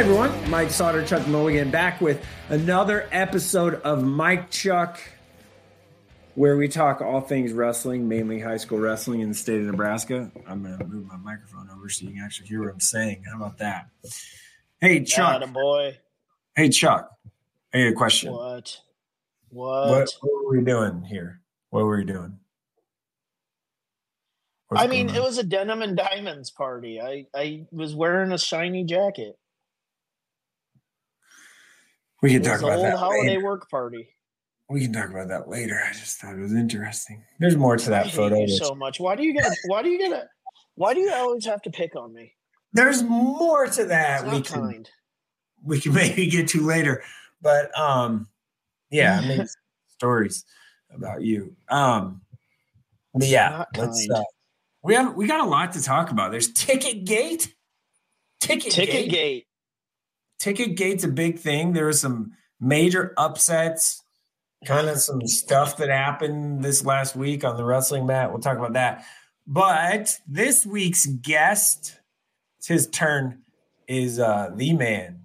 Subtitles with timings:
[0.00, 4.98] Hey everyone, Mike Sautter, Chuck Mulligan, back with another episode of Mike Chuck,
[6.34, 10.32] where we talk all things wrestling, mainly high school wrestling in the state of Nebraska.
[10.46, 13.24] I'm going to move my microphone over so you can actually hear what I'm saying.
[13.30, 13.90] How about that?
[14.80, 15.98] Hey Chuck, boy.
[16.56, 17.10] Hey Chuck,
[17.74, 18.32] I got a question.
[18.32, 18.78] What?
[19.50, 19.90] What?
[19.90, 21.42] What, what were we doing here?
[21.68, 22.38] What were we doing?
[24.68, 27.02] What's I mean, it was a denim and diamonds party.
[27.02, 29.36] I I was wearing a shiny jacket.
[32.22, 33.44] We can talk about that holiday later.
[33.44, 34.08] work party.
[34.68, 35.80] We can talk about that later.
[35.84, 37.24] I just thought it was interesting.
[37.38, 38.40] There's more to I that hate photo.
[38.40, 39.00] you so much.
[39.00, 39.50] Why do you get?
[39.66, 40.28] Why do you get?
[40.76, 42.34] Why do you always have to pick on me?
[42.72, 44.90] There's more to that we can kind.
[45.64, 47.02] we can maybe get to later.
[47.42, 48.28] But um
[48.90, 49.46] yeah, I mean
[49.88, 50.44] stories
[50.94, 51.56] about you.
[51.68, 52.20] Um
[53.12, 54.22] but yeah, let's uh,
[54.82, 56.30] we have we got a lot to talk about.
[56.30, 57.52] There's Ticket Gate.
[58.38, 59.10] Ticket, Ticket Gate.
[59.10, 59.46] gate.
[60.40, 61.74] Ticket Gate's a big thing.
[61.74, 64.02] There was some major upsets,
[64.64, 68.30] kind of some stuff that happened this last week on the wrestling mat.
[68.30, 69.04] We'll talk about that.
[69.46, 72.00] But this week's guest,
[72.58, 73.42] it's his turn,
[73.86, 75.24] is uh the man.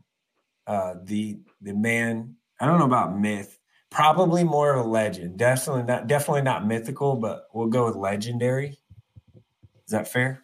[0.68, 3.58] Uh the the man, I don't know about myth,
[3.90, 5.38] probably more of a legend.
[5.38, 8.78] Definitely not definitely not mythical, but we'll go with legendary.
[9.86, 10.44] Is that fair?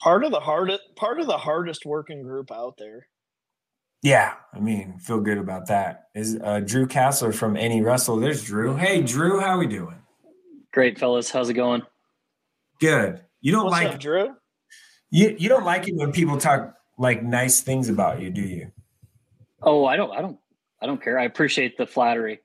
[0.00, 0.82] Part of the hardest.
[0.96, 3.06] Part of the hardest working group out there.
[4.02, 6.08] Yeah, I mean, feel good about that.
[6.14, 8.20] Is uh, Dru Kastler from NeWrestle?
[8.20, 8.74] There's Dru.
[8.76, 9.96] Hey, Dru, how we doing?
[10.72, 11.30] Great, fellas.
[11.30, 11.82] How's it going?
[12.80, 13.20] Good.
[13.42, 14.34] You don't What's like up, Dru?
[15.10, 18.70] you you don't like it when people talk like nice things about you, do you?
[19.62, 20.38] Oh, I don't, I don't,
[20.80, 21.18] I don't care.
[21.18, 22.40] I appreciate the flattery.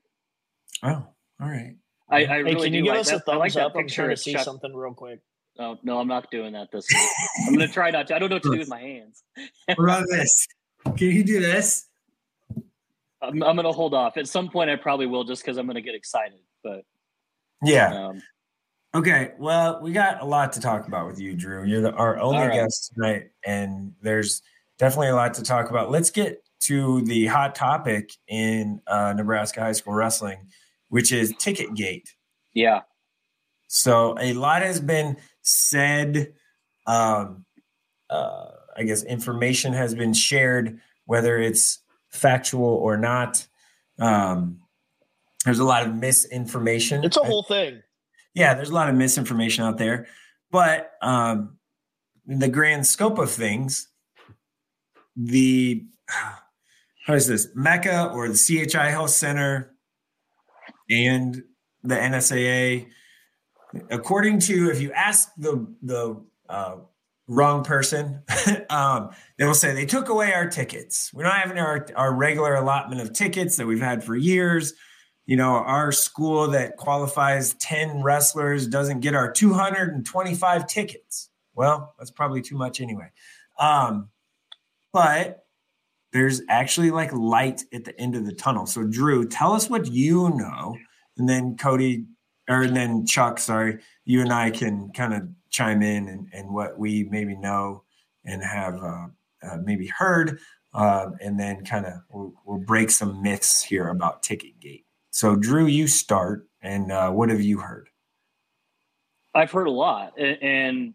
[0.82, 1.76] Oh, all right.
[2.10, 3.22] I, I Hey, really can you do give like us that.
[3.26, 3.72] a I like thumbs that up?
[3.76, 3.94] I'm picture.
[4.02, 5.20] trying to see Chuck- something real quick.
[5.58, 7.08] Oh no, I'm not doing that this week.
[7.48, 8.14] I'm gonna try not to.
[8.16, 9.22] I don't know what to do with my hands.
[9.78, 10.46] Run this?
[10.94, 11.86] Can you do this?
[13.22, 14.16] I'm, I'm gonna hold off.
[14.16, 16.38] At some point, I probably will, just because I'm gonna get excited.
[16.62, 16.84] But
[17.62, 18.08] Yeah.
[18.08, 18.22] um,
[18.94, 19.32] Okay.
[19.38, 21.64] Well, we got a lot to talk about with you, Dru.
[21.64, 22.54] You're the, our only right.
[22.54, 24.40] guest tonight, and there's
[24.78, 25.90] definitely a lot to talk about.
[25.90, 30.48] Let's get to the hot topic in uh, Nebraska high school wrestling,
[30.88, 32.14] which is Ticket Gate.
[32.54, 32.82] yeah,
[33.66, 36.32] So a lot has been said.
[36.86, 37.44] Um,
[38.08, 41.78] uh, I guess information has been shared, whether it's
[42.10, 43.46] factual or not.
[43.98, 44.60] Um,
[45.44, 47.04] there's a lot of misinformation.
[47.04, 47.82] It's a whole thing.
[48.34, 50.06] yeah, there's a lot of misinformation out there,
[50.50, 51.56] but um,
[52.28, 53.88] in the grand scope of things,
[55.16, 55.86] the
[57.06, 59.74] how is this Mecca or the CHI Health Center
[60.90, 61.42] and
[61.82, 62.88] the NSAA,
[63.90, 66.76] according to if you ask the the uh,
[67.28, 68.22] wrong person,
[68.70, 71.10] um, they will say they took away our tickets.
[71.12, 74.74] We're not having our our regular allotment of tickets that we've had for years
[75.26, 81.30] you know, our school that qualifies 10 wrestlers doesn't get our 225 tickets.
[81.54, 83.10] Well, that's probably too much anyway.
[83.58, 84.08] Um,
[84.92, 85.44] but
[86.12, 88.66] there's actually like light at the end of the tunnel.
[88.66, 90.76] So, Dru, tell us what you know.
[91.18, 92.06] And then Cody,
[92.48, 96.48] or and then Chuck, sorry, you and I can kind of chime in and, and
[96.48, 97.82] what we maybe know
[98.24, 99.06] and have uh,
[99.42, 100.38] uh, maybe heard.
[100.72, 104.84] Uh, and then kind of we'll, we'll break some myths here about Ticket Gate.
[105.10, 107.88] So, Dru, you start, and uh, what have you heard?
[109.34, 110.92] I've heard a lot, and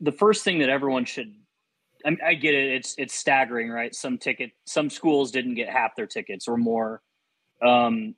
[0.00, 1.34] the first thing that everyone should.
[2.06, 2.72] I, mean, I get it.
[2.72, 3.94] It's it's staggering, right?
[3.94, 7.02] Some ticket, some schools didn't get half their tickets or more.
[7.62, 8.14] Um,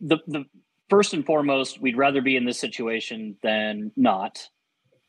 [0.00, 0.44] the the
[0.88, 4.48] first and foremost, we'd rather be in this situation than not.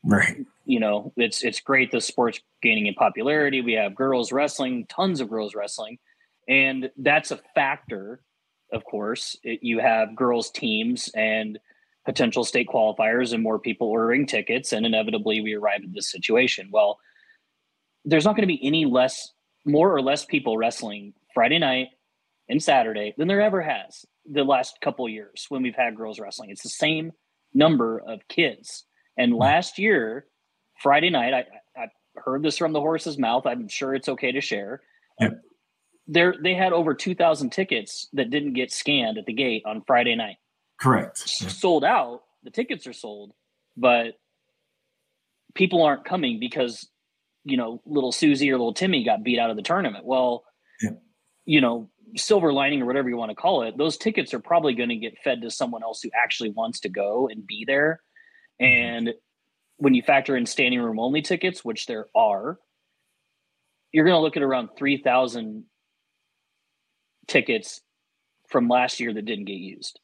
[0.04, 0.46] Right.
[0.64, 5.20] you know it's it's great the sports gaining in popularity we have girls wrestling tons
[5.20, 5.98] of girls wrestling
[6.48, 8.22] and that's a factor
[8.72, 11.58] of course it, you have girls teams and
[12.04, 16.68] potential state qualifiers and more people ordering tickets and inevitably we arrive at this situation
[16.70, 17.00] well
[18.04, 19.32] there's not going to be any less
[19.66, 21.88] more or less people wrestling friday night
[22.48, 26.18] and saturday than there ever has the last couple of years when we've had girls
[26.18, 27.12] wrestling it's the same
[27.54, 28.84] number of kids
[29.18, 29.38] and hmm.
[29.38, 30.26] last year,
[30.80, 31.44] Friday night, I,
[31.76, 33.46] I heard this from the horse's mouth.
[33.46, 34.80] I'm sure it's okay to share.
[35.20, 35.32] Yep.
[36.06, 40.14] There, they had over 2,000 tickets that didn't get scanned at the gate on Friday
[40.14, 40.36] night.
[40.80, 41.18] Correct.
[41.18, 42.22] Sold out.
[42.44, 43.32] The tickets are sold,
[43.76, 44.14] but
[45.54, 46.88] people aren't coming because
[47.44, 50.04] you know little Susie or little Timmy got beat out of the tournament.
[50.06, 50.44] Well,
[50.80, 51.02] Yep.
[51.46, 53.76] you know silver lining or whatever you want to call it.
[53.76, 56.88] Those tickets are probably going to get fed to someone else who actually wants to
[56.88, 58.00] go and be there.
[58.60, 59.06] Mm-hmm.
[59.06, 59.14] And
[59.76, 62.58] when you factor in standing room only tickets, which there are,
[63.92, 65.64] you're going to look at around 3,000
[67.26, 67.80] tickets
[68.48, 70.00] from last year that didn't get used.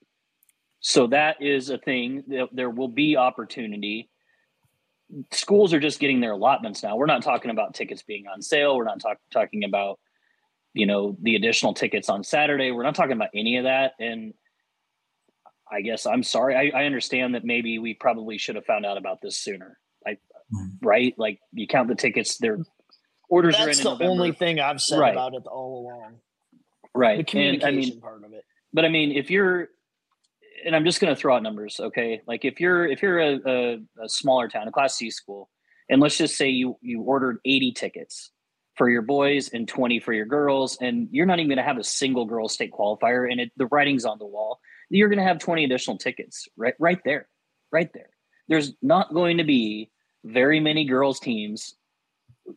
[0.81, 2.25] So that is a thing.
[2.53, 4.11] There will be opportunity.
[5.33, 6.97] Schools are just getting their allotments now.
[6.97, 8.77] We're not talking about tickets being on sale.
[8.77, 9.99] We're not talk, talking about,
[10.75, 12.73] you know, the additional tickets on Saturday.
[12.73, 13.93] We're not talking about any of that.
[14.01, 14.35] And
[15.71, 16.57] I guess I'm sorry.
[16.57, 19.79] I, I understand that maybe we probably should have found out about this sooner.
[20.07, 20.19] I,
[20.53, 20.73] mm.
[20.83, 21.15] right?
[21.17, 22.59] Like you count the tickets, their
[23.29, 23.77] orders That's are in.
[23.77, 24.11] And the November.
[24.11, 25.13] only thing I've said right.
[25.13, 26.17] about it all along.
[26.93, 27.19] Right.
[27.19, 28.45] The communication and, I mean, part of it.
[28.73, 29.69] But I mean, if you're,
[30.67, 32.21] and I'm just going to throw out numbers, okay?
[32.27, 35.51] Like if you're if you're a, a, a smaller town, a Class C school,
[35.89, 38.31] and let's just say you you ordered 80 tickets
[38.77, 41.79] for your boys and 20 for your girls, and you're not even going to have
[41.79, 44.61] a single girl state qualifier, and it, the writing's on the wall.
[44.91, 46.75] You're going to have 20 additional tickets, right?
[46.79, 47.29] Right there,
[47.73, 48.11] right there.
[48.49, 49.91] There's not going to be
[50.25, 51.75] very many girls teams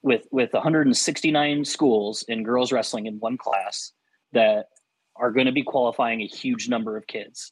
[0.02, 3.94] with with 169 schools in girls wrestling in one class
[4.34, 4.68] that
[5.16, 7.52] are going to be qualifying a huge number of kids.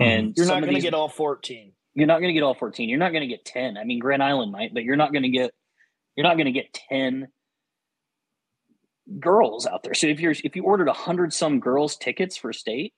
[0.00, 0.10] Mm-hmm.
[0.10, 1.72] And you're not going to get all 14.
[1.94, 2.88] You're not going to get all 14.
[2.88, 3.76] You're not going to get 10.
[3.76, 5.52] I mean, Grand Island might, but you're not going to get
[6.16, 7.28] you're not going to get 10
[9.20, 9.94] girls out there.
[9.94, 12.94] So if you're if you ordered a 100 some girls tickets for state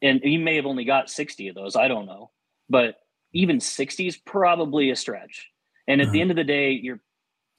[0.00, 2.30] and you may have only got 60 of those, I don't know.
[2.68, 2.96] But
[3.32, 5.48] even 60 is probably a stretch.
[5.86, 6.12] And at mm-hmm.
[6.12, 7.00] the end of the day, you're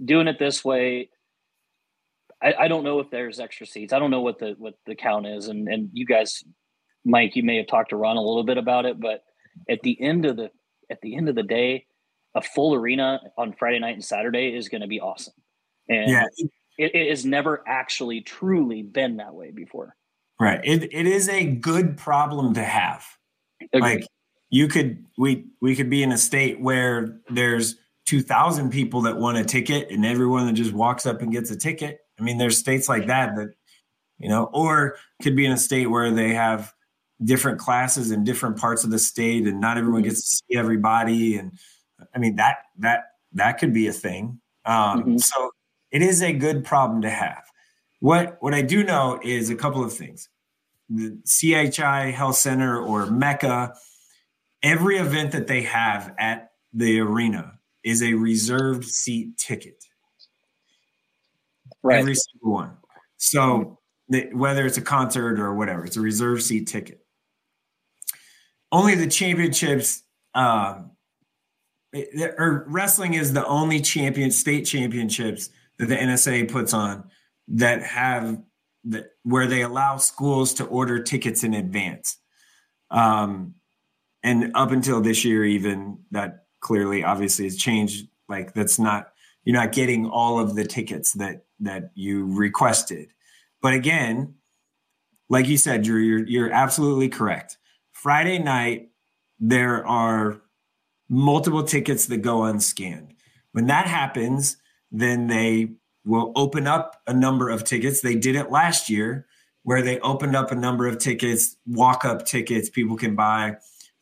[0.03, 1.09] doing it this way
[2.43, 3.93] I, I, don't know if there's extra seats.
[3.93, 6.43] I don't know what the what the count is, and and you guys,
[7.05, 9.23] Mike, you may have talked to Ron a little bit about it, but
[9.69, 10.51] at the end of the
[10.91, 11.85] at the end of the day,
[12.35, 15.33] a full arena on Friday night and Saturday is going to be awesome,
[15.87, 16.25] and yeah.
[16.77, 19.95] It, it has never actually truly been that way before.
[20.39, 20.61] Right.
[20.63, 23.05] It it is a good problem to have.
[23.73, 23.81] Agreed.
[23.81, 24.07] Like
[24.49, 27.75] you could we we could be in a state where there's
[28.05, 31.55] 2000 people that want a ticket and everyone that just walks up and gets a
[31.55, 33.53] ticket I mean, there's states like that that,
[34.17, 36.73] you know, or could be in a state where they have
[37.23, 41.37] different classes in different parts of the state and not everyone gets to see everybody.
[41.37, 41.57] And
[42.13, 44.39] I mean, that, that, that could be a thing.
[44.65, 45.17] Um, mm-hmm.
[45.17, 45.51] So
[45.93, 47.43] it is a good problem to have.
[48.01, 50.27] What, what I do know is a couple of things.
[50.89, 53.73] The CHI Health Center or Mecca,
[54.61, 57.53] every event that they have at the arena
[57.83, 59.85] is a reserved seat ticket
[61.83, 61.99] right.
[61.99, 62.77] every single one.
[63.17, 63.79] So
[64.09, 67.05] the, whether it's a concert or whatever, it's a reserved seat ticket.
[68.71, 70.01] Only the championships,
[70.33, 70.91] um,
[72.37, 77.05] or wrestling is the only champion state championships that the NSA puts on
[77.49, 78.41] that have
[78.85, 82.17] that where they allow schools to order tickets in advance.
[82.91, 83.55] Um,
[84.23, 88.07] and up until this year, even that clearly obviously has changed.
[88.29, 89.09] Like that's not
[89.43, 93.09] you're not getting all of the tickets that that you requested.
[93.61, 94.35] But again,
[95.29, 97.57] like you said, Dru, you're you're absolutely correct.
[97.91, 98.89] Friday night,
[99.39, 100.41] there are
[101.09, 103.11] multiple tickets that go unscanned.
[103.51, 104.57] When that happens,
[104.93, 105.71] then they
[106.05, 108.01] will open up a number of tickets.
[108.01, 109.25] They did it last year
[109.63, 113.55] where they opened up a number of tickets, walk up tickets people can buy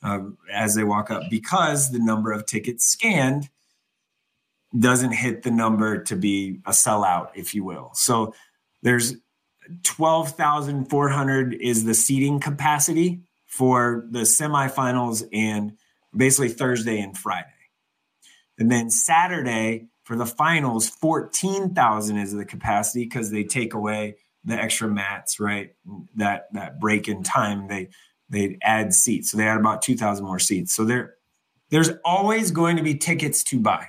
[0.03, 0.19] uh,
[0.51, 3.49] as they walk up because the number of tickets scanned
[4.77, 7.91] doesn't hit the number to be a sellout, if you will.
[7.93, 8.33] So
[8.81, 9.15] there's
[9.83, 15.73] 12,400 is the seating capacity for the semifinals and
[16.15, 17.47] basically Thursday and Friday.
[18.57, 24.55] And then Saturday for the finals, 14,000 is the capacity because they take away the
[24.55, 25.75] extra mats, right?
[26.15, 27.89] That that break in time, they
[28.29, 29.31] they add seats.
[29.31, 30.73] So they add about 2,000 more seats.
[30.73, 31.15] So there
[31.69, 33.87] there's always going to be tickets to buy.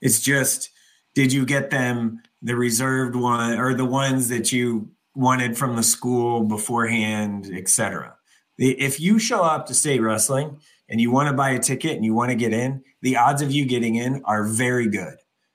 [0.00, 0.70] It's just,
[1.14, 5.82] did you get them the reserved one or the ones that you wanted from the
[5.82, 8.16] school beforehand, etc.
[8.58, 10.58] If you show up to state wrestling
[10.92, 13.40] and you want to buy a ticket and you want to get in, the odds
[13.40, 15.14] of you getting in are very good.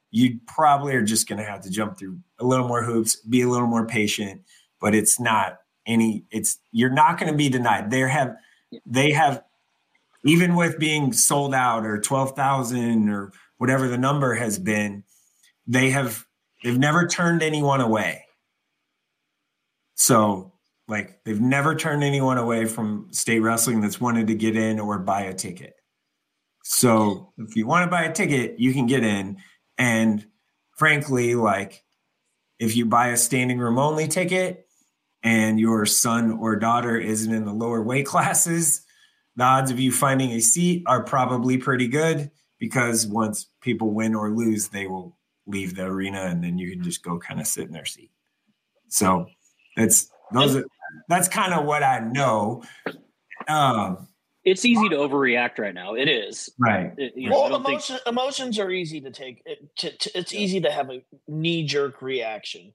[0.10, 3.44] You probably are just going to have to jump through a little more hoops, be
[3.44, 4.42] a little more patient,
[4.82, 7.92] but it's not any it's you're not going to be denied.
[7.92, 8.36] They have
[8.88, 9.44] they have
[10.26, 15.04] even with being sold out or 12,000 or whatever the number has been,
[15.68, 16.26] they have
[16.64, 18.26] they've never turned anyone away.
[19.94, 20.54] So
[20.88, 24.98] like they've never turned anyone away from state wrestling that's wanted to get in or
[25.00, 25.76] buy a ticket.
[26.64, 29.38] So if you want to buy a ticket, you can get in.
[29.78, 30.26] And
[30.76, 31.84] frankly, like
[32.60, 34.68] if you buy a standing room only ticket
[35.24, 38.82] and your son or daughter isn't in the lower weight classes,
[39.36, 44.16] the odds of you finding a seat are probably pretty good because once people win
[44.16, 47.48] or lose, they will leave the arena and then you can just go kind of
[47.48, 48.12] sit in their seat.
[48.90, 49.28] So
[49.76, 50.66] that's those are
[51.08, 52.64] that's kind of what I know.
[53.48, 54.08] Um,
[54.44, 55.96] it's easy to overreact right now.
[55.96, 56.94] It is right.
[56.98, 58.08] It, you know, well, emotion, think...
[58.08, 59.42] emotions are easy to take.
[59.46, 62.74] It, to, to, it's easy to have a knee jerk reaction,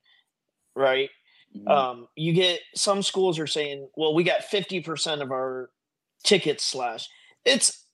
[0.77, 1.09] right?
[1.57, 1.69] Mm-hmm.
[1.69, 5.71] Um, you get some schools are saying, "Well, we got fifty percent of our
[6.25, 7.09] tickets slashed."
[7.47, 7.87] It's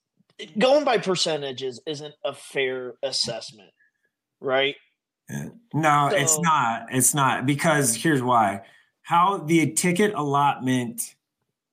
[0.59, 3.71] going by percentages isn't a fair assessment,
[4.41, 4.75] right?
[5.73, 6.87] No, so, it's not.
[6.91, 8.63] It's not because here's why:
[9.09, 11.15] how the ticket allotment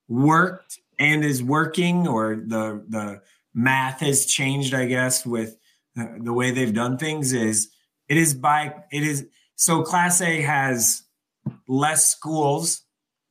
[0.08, 3.22] worked and is working, or the the
[3.54, 5.58] math has changed, I guess, with
[5.96, 7.34] the way they've done things.
[7.34, 7.72] Is
[8.08, 9.28] it is by it is
[9.58, 11.04] so Class A has
[11.68, 12.84] less schools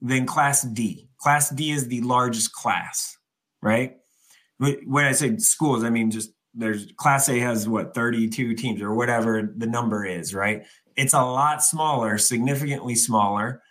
[0.02, 1.08] than Class D.
[1.16, 3.16] Class D is the largest class,
[3.62, 3.96] right?
[4.58, 8.94] When I say schools, I mean just there's Class A has what 32 teams or
[8.94, 10.66] whatever the number is, right?
[10.94, 13.62] It's a lot smaller, significantly smaller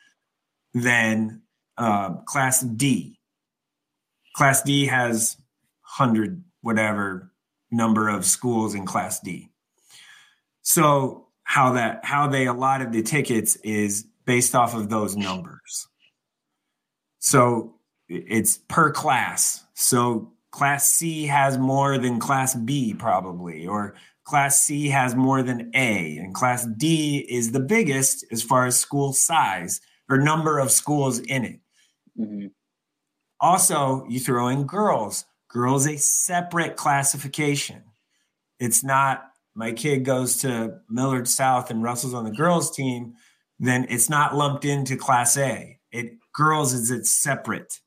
[0.73, 1.41] than
[1.77, 3.19] uh, Class D.
[4.35, 5.37] Class D has
[5.81, 7.31] hundred whatever
[7.71, 9.49] number of schools in Class D.
[10.61, 15.87] So how that how they allotted the tickets is based off of those numbers.
[17.19, 17.75] So
[18.07, 19.63] it's per class.
[19.73, 25.71] So class C has more than class B, probably, or class C has more than
[25.73, 30.71] A, and class D is the biggest as far as school size or number of
[30.71, 31.59] schools in it.
[32.19, 32.47] Mm-hmm.
[33.39, 35.25] Also, you throw in girls.
[35.49, 37.83] Girls a separate classification.
[38.59, 39.23] It's not
[39.55, 43.13] my kid goes to Millard South and Russell's on the girls team
[43.63, 45.79] then it's not lumped into class A.
[45.91, 47.79] It girls is its separate.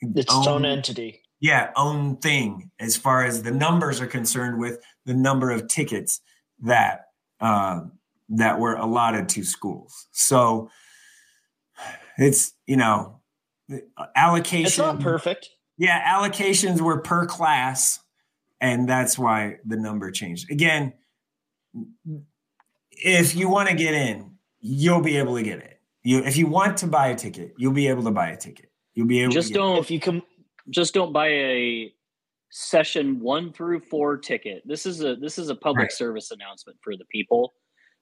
[0.00, 1.22] Its own, own entity.
[1.40, 6.20] Yeah, own thing as far as the numbers are concerned with the number of tickets
[6.62, 7.06] that
[7.40, 7.82] uh,
[8.30, 10.08] that were allotted to schools.
[10.12, 10.70] So
[12.18, 13.20] it's you know
[14.16, 14.64] allocation.
[14.64, 15.50] Uh, it's not perfect.
[15.76, 18.00] Yeah, allocations were per class,
[18.60, 20.50] and that's why the number changed.
[20.50, 20.92] Again,
[22.92, 25.80] if you want to get in, you'll be able to get it.
[26.02, 28.70] You, if you want to buy a ticket, you'll be able to buy a ticket.
[28.94, 29.32] You'll be able.
[29.32, 29.76] Just don't.
[29.76, 29.80] It.
[29.80, 30.22] If you come,
[30.70, 31.92] just don't buy a
[32.50, 34.62] session one through four ticket.
[34.64, 35.92] This is a this is a public right.
[35.92, 37.54] service announcement for the people.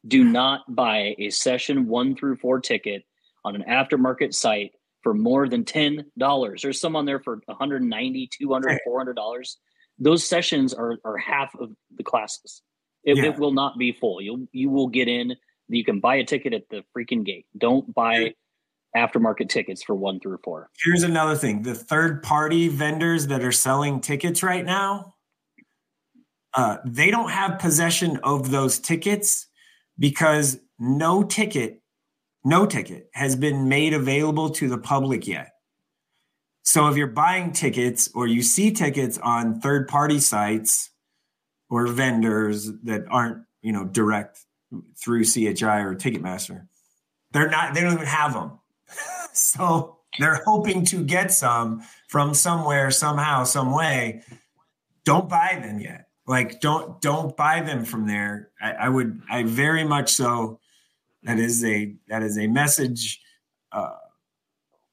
[0.09, 3.04] Do not buy a session one through four ticket
[3.44, 4.72] on an aftermarket site
[5.02, 6.62] for more than $10.
[6.62, 9.58] There's some on there for 190, 200, 400 dollars.
[9.99, 12.62] Those sessions are are half of the classes.
[13.04, 13.25] It, yeah.
[13.25, 14.20] it will not be full.
[14.20, 15.34] You'll, you will get in
[15.76, 17.46] you can buy a ticket at the freaking gate.
[17.56, 18.34] Don't buy
[18.96, 20.70] aftermarket tickets for one through four.
[20.84, 25.14] Here's another thing: the third party vendors that are selling tickets right now,
[26.54, 29.49] uh, they don't have possession of those tickets
[29.99, 31.81] because no ticket,
[32.44, 35.52] no ticket has been made available to the public yet.
[36.62, 40.90] So if you're buying tickets or you see tickets on third party sites
[41.68, 44.38] or vendors that aren't, you know, direct
[44.96, 46.66] through CHI or Ticketmaster.
[47.32, 48.58] They're not, they don't even have them.
[49.32, 54.22] so they're hoping to get some from somewhere, somehow, some way.
[55.04, 56.08] Don't buy them yet.
[56.26, 58.50] Like don't don't buy them from there.
[58.61, 60.61] I, I would I very much so
[61.24, 63.20] that is a that is a message
[63.72, 63.96] uh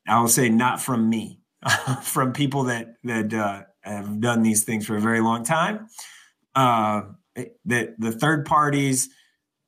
[0.09, 1.39] I will say not from me,
[2.03, 5.87] from people that that uh, have done these things for a very long time.
[6.55, 7.01] Uh,
[7.65, 9.09] that the third parties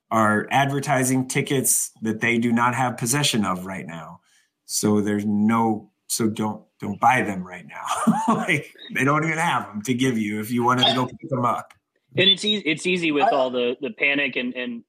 [0.10, 4.20] are advertising tickets that they do not have possession of right now.
[4.66, 8.24] So there's no so don't don't buy them right now.
[8.36, 11.30] like they don't even have them to give you if you wanted to go pick
[11.30, 11.74] them up.
[12.18, 14.84] And it's easy it's easy with all the the panic and and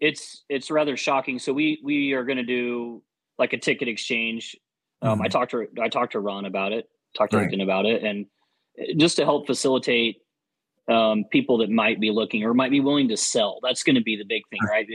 [0.00, 1.38] it's it's rather shocking.
[1.38, 3.02] So we we are going to do
[3.38, 4.56] like a ticket exchange.
[5.02, 5.22] Um, mm-hmm.
[5.22, 7.60] I talked to I talked to Ron about it, talked to right.
[7.60, 8.26] about it, and
[8.96, 10.18] just to help facilitate
[10.88, 13.58] um, people that might be looking or might be willing to sell.
[13.62, 14.86] That's going to be the big thing, right?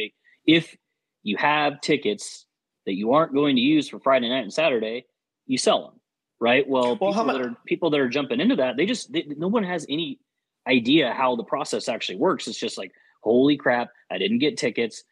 [0.46, 0.76] If
[1.24, 2.46] you have tickets
[2.86, 5.06] that you aren't going to use for Friday night and Saturday,
[5.46, 6.00] you sell them,
[6.40, 6.68] right?
[6.68, 9.48] Well, well people, that are, people that are jumping into that, they just they, no
[9.48, 10.20] one has any
[10.68, 12.48] idea how the process actually works.
[12.48, 12.92] It's just like,
[13.22, 15.04] holy crap, I didn't get tickets.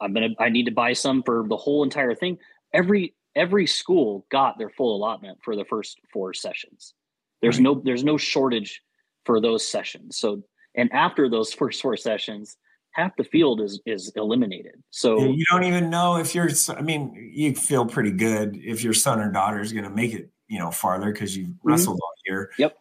[0.00, 2.38] I'm gonna I need to buy some for the whole entire thing.
[2.72, 6.94] Every every school got their full allotment for the first four sessions.
[7.40, 7.64] There's right.
[7.64, 8.82] no there's no shortage
[9.24, 10.18] for those sessions.
[10.18, 10.42] So,
[10.74, 12.56] and after those first four sessions,
[12.92, 14.82] half the field is is eliminated.
[14.90, 16.50] So you don't even know if you're.
[16.76, 20.12] I mean, you feel pretty good if your son or daughter is going to make
[20.12, 21.68] it, you know, farther because you've mm-hmm.
[21.68, 22.50] wrestled all year.
[22.58, 22.76] Yep.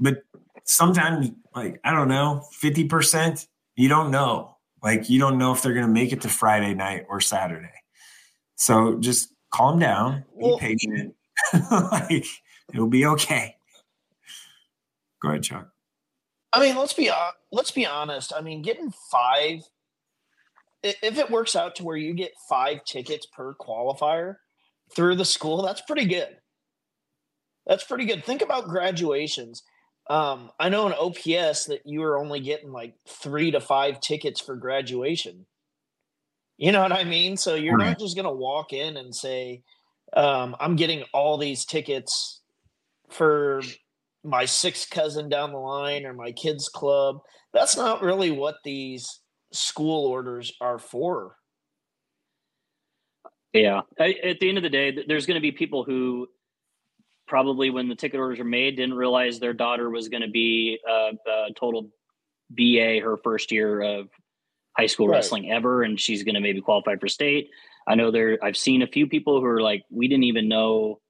[0.00, 0.22] But
[0.64, 4.57] sometimes, like I don't know, fifty percent, you don't know.
[4.82, 7.72] Like you don't know if they're going to make it to Friday night or Saturday.
[8.56, 11.14] So just calm down, be patient.
[11.70, 12.26] like
[12.72, 13.56] it'll be okay.
[15.20, 15.68] Go ahead, Chuck.
[16.52, 18.32] I mean, let's be uh, let's be honest.
[18.34, 19.60] I mean, getting five,
[20.82, 24.36] if it works out to where you get five tickets per qualifier
[24.94, 26.36] through the school, that's pretty good.
[27.66, 28.24] That's pretty good.
[28.24, 29.62] Think about graduations.
[30.08, 34.40] Um, I know in OPS that you were only getting like three to five tickets
[34.40, 35.46] for graduation.
[36.56, 37.36] You know what I mean?
[37.36, 37.88] So you're right.
[37.88, 39.62] not just going to walk in and say,
[40.14, 42.40] um, I'm getting all these tickets
[43.10, 43.62] for
[44.24, 47.18] my sixth cousin down the line or my kids club.
[47.52, 49.20] That's not really what these
[49.52, 51.36] school orders are for.
[53.52, 53.82] Yeah.
[53.98, 56.28] At the end of the day, there's going to be people who
[57.28, 60.78] probably when the ticket orders were made didn't realize their daughter was going to be
[60.88, 61.90] a, a, total
[62.50, 64.08] BA her first year of
[64.76, 65.16] high school right.
[65.16, 67.50] wrestling ever, and she's going to maybe qualify for state.
[67.86, 68.38] I know there.
[68.42, 71.00] I've seen a few people who are like, we didn't even know.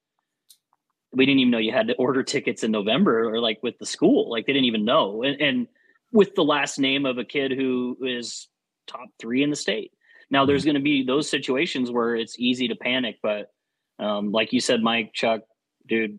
[1.13, 3.87] We didn't even know you had to order tickets in November or like with the
[3.87, 4.31] school.
[4.31, 5.23] Like they didn't even know.
[5.23, 5.67] And, and
[6.13, 8.49] with the last name of a kid who is
[8.87, 9.93] top three in the state.
[10.31, 10.69] Now there's mm-hmm.
[10.69, 13.51] going to be those situations where it's easy to panic, but
[13.99, 15.41] um, like you said, Mike, Chuck,
[15.89, 16.19] dude,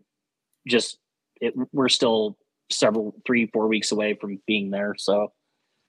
[0.66, 0.98] just
[1.40, 2.36] it, we're still
[2.70, 4.94] several, three, four weeks away from being there.
[4.98, 5.32] So,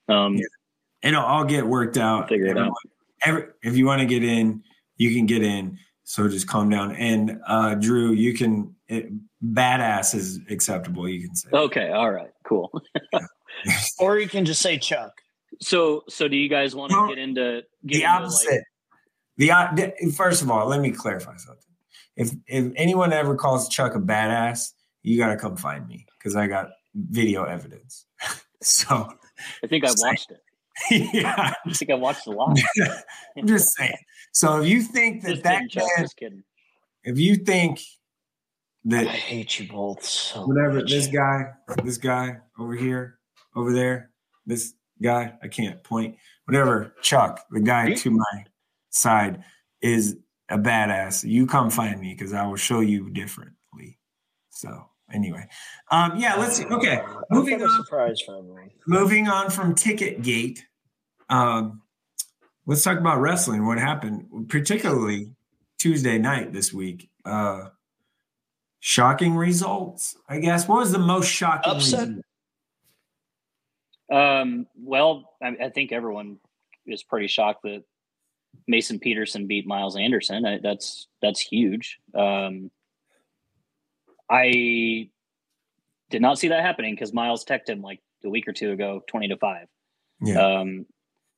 [0.09, 0.45] um, yeah.
[1.03, 2.29] it'll all get worked out.
[2.29, 2.73] Figure it out.
[3.23, 4.63] Every, if you want to get in,
[4.97, 5.77] you can get in.
[6.03, 6.95] So just calm down.
[6.95, 9.11] And uh, Dru, you can it,
[9.43, 11.07] badass is acceptable.
[11.07, 11.49] You can say.
[11.53, 11.91] Okay.
[11.91, 12.31] All right.
[12.45, 12.71] Cool.
[13.99, 15.13] or you can just say Chuck.
[15.61, 18.63] So, so do you guys want to well, get into get the opposite?
[19.37, 21.70] Like, the first of all, let me clarify something
[22.21, 26.35] if if anyone ever calls Chuck a badass, you got to come find me because
[26.35, 28.05] I got video evidence.
[28.61, 29.11] so
[29.63, 30.41] I think I watched it.
[31.13, 32.57] yeah, I think I watched a lot.
[33.37, 33.97] I'm just saying.
[34.33, 36.43] So if you think that just that kidding, man, just kidding.
[37.03, 37.81] if you think
[38.85, 40.89] that I hate you both so whatever much.
[40.91, 41.51] this guy,
[41.83, 43.19] this guy over here,
[43.55, 44.11] over there,
[44.45, 46.17] this guy, I can't point.
[46.45, 48.45] Whatever, Chuck, the guy to my
[48.89, 49.43] side
[49.81, 50.17] is
[50.51, 53.97] a badass, you come find me because I will show you differently.
[54.49, 55.47] So anyway,
[55.89, 56.65] um, yeah, let's see.
[56.65, 57.83] Okay, moving on.
[57.83, 58.69] Surprise for everyone.
[58.85, 60.65] Moving on from Ticket Gate,
[61.29, 61.81] um,
[62.65, 63.65] let's talk about wrestling.
[63.65, 65.31] What happened, particularly
[65.79, 67.09] Tuesday night this week?
[67.25, 67.69] Uh,
[68.79, 70.67] shocking results, I guess.
[70.67, 71.71] What was the most shocking?
[71.71, 72.09] Upset.
[74.11, 76.37] Um, well, I, I think everyone
[76.85, 77.83] is pretty shocked that
[78.67, 80.45] Mason Peterson beat Miles Anderson.
[80.45, 81.99] I, that's that's huge.
[82.13, 82.71] Um,
[84.29, 85.09] I
[86.09, 89.01] did not see that happening because Miles teched him like a week or two ago,
[89.07, 89.67] twenty to five.
[90.21, 90.59] Yeah.
[90.59, 90.85] Um,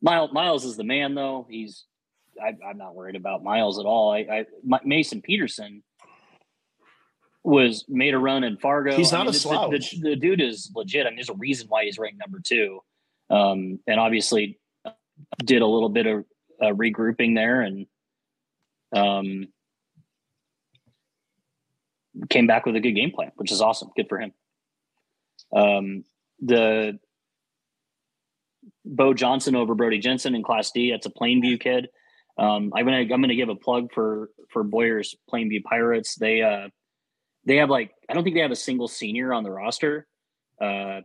[0.01, 1.47] Miles Miles is the man though.
[1.49, 1.85] He's
[2.41, 4.11] I, am not worried about Miles at all.
[4.11, 4.45] I, I
[4.83, 5.83] Mason Peterson
[7.43, 8.95] was made a run in Fargo.
[8.95, 9.71] He's not I mean, a slouch.
[9.71, 11.05] The, the, the, dude is legit.
[11.05, 12.79] I mean, there's a reason why he's ranked number two,
[13.29, 14.59] um, and obviously
[15.43, 16.25] did a little bit of
[16.61, 17.85] uh, regrouping there and
[18.95, 19.47] um,
[22.29, 23.89] came back with a good game plan, which is awesome.
[23.95, 24.33] Good for him.
[25.55, 26.03] Um,
[26.41, 26.99] the
[28.85, 30.91] Bo Johnson over Brody Jensen in Class D.
[30.91, 31.87] That's a Plainview kid.
[32.37, 36.15] Um, I'm gonna I'm gonna give a plug for for Boyer's Plainview Pirates.
[36.15, 36.69] They uh
[37.45, 40.07] they have like I don't think they have a single senior on the roster.
[40.59, 41.01] Uh,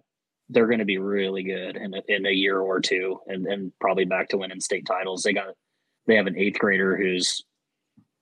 [0.51, 3.73] they're going to be really good in a, in a year or two, and and
[3.81, 5.23] probably back to winning state titles.
[5.23, 5.55] They got
[6.07, 7.45] they have an eighth grader who's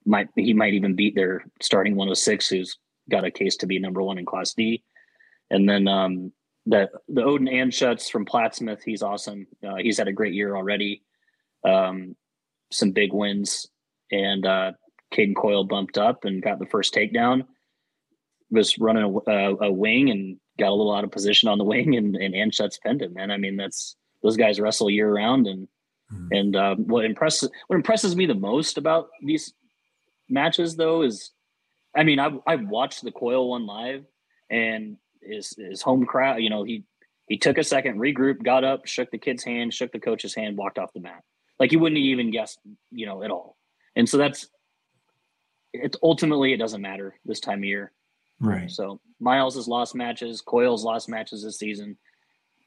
[0.05, 2.79] might he might even beat their starting 106, who's
[3.11, 4.83] got a case to be number one in Class D,
[5.51, 6.33] and then um,
[6.67, 9.47] the the Odin Anschutz from Plattsmouth, he's awesome.
[9.67, 11.03] Uh, he's had a great year already.
[11.65, 12.17] Um,
[12.73, 13.69] some big wins,
[14.11, 14.73] and uh,
[15.15, 17.45] Caden Coyle bumped up and got the first takedown.
[18.51, 21.65] Was running a, a, a wing and got a little out of position on the
[21.73, 23.31] wing and, and Anschutz pinned him, man.
[23.31, 25.47] I mean, that's those guys wrestle year round.
[25.47, 25.69] And,
[26.13, 26.29] mm-hmm.
[26.33, 29.53] and, uh, what impresses, what impresses me the most about these
[30.29, 31.31] matches though, is,
[31.95, 34.05] I mean, I, I watched the Coyle one live
[34.51, 36.85] and his, his home crowd, you know, he,
[37.29, 40.57] he took a second, regrouped, got up, shook the kid's hand, shook the coach's hand,
[40.57, 41.23] walked off the mat.
[41.59, 42.57] Like he wouldn't even guess,
[42.91, 43.57] you know, at all.
[43.97, 44.49] And so that's,
[45.73, 47.93] it's ultimately, it doesn't matter this time of year.
[48.39, 48.71] Right.
[48.71, 50.41] So Miles has lost matches.
[50.41, 51.97] Coyle's lost matches this season.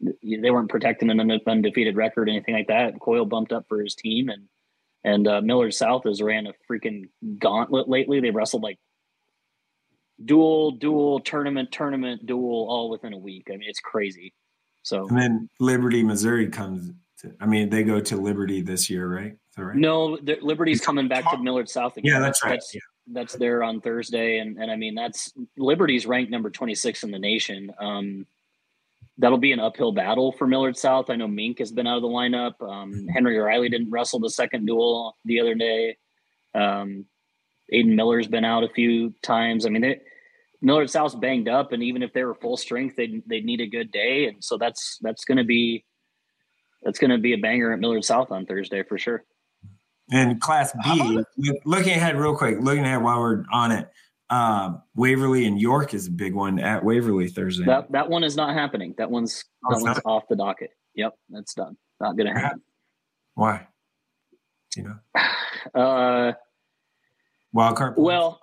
[0.02, 3.00] They weren't protecting an undefeated record or anything like that.
[3.00, 4.48] Coyle bumped up for his team, and
[5.04, 8.20] and uh, Millard South has ran a freaking gauntlet lately.
[8.20, 8.80] They wrestled like
[10.24, 13.50] dual, dual, tournament, tournament, dual, all within a week.
[13.50, 14.34] I mean, it's crazy.
[14.84, 19.08] So and then Liberty, Missouri comes To, I mean, they go to Liberty this year,
[19.14, 19.36] right?
[19.58, 19.76] right?
[19.76, 22.14] No, Liberty's coming back to Millard South again.
[22.14, 22.52] Yeah, that's right.
[22.52, 22.80] That's, yeah.
[23.12, 27.12] That's there on Thursday, and and I mean that's Liberty's ranked number twenty six in
[27.12, 27.72] the nation.
[27.80, 28.28] Um,
[29.18, 31.10] that'll be an uphill battle for Millard South.
[31.10, 32.62] I know Mink has been out of the lineup.
[32.62, 33.08] Um.
[33.08, 35.98] Henry O'Reilly didn't wrestle the second duel the other day.
[36.56, 37.06] Um,
[37.74, 39.66] Aiden Miller's been out a few times.
[39.66, 40.02] I mean, they,
[40.62, 43.68] Millard South's banged up, and even if they were full strength, they'd they'd need a
[43.68, 45.86] good day, and so that's that's going to be
[46.84, 49.24] that's going to be a banger at Millard South on Thursday for sure.
[50.12, 51.24] And Class B,
[51.66, 53.90] looking ahead real quick, looking ahead while we're on it,
[54.30, 57.66] um, Waverly and York is a big one at Waverly Thursday.
[57.66, 58.96] That that one is not happening.
[58.98, 60.06] That one's oh, that one's not?
[60.06, 60.72] off the docket.
[60.96, 61.78] Yep, that's done.
[62.00, 62.62] Not going to happen.
[63.36, 63.68] Why?
[64.76, 64.96] You know.
[65.76, 66.32] Uh,
[67.52, 67.96] Wild card.
[67.98, 68.40] Well,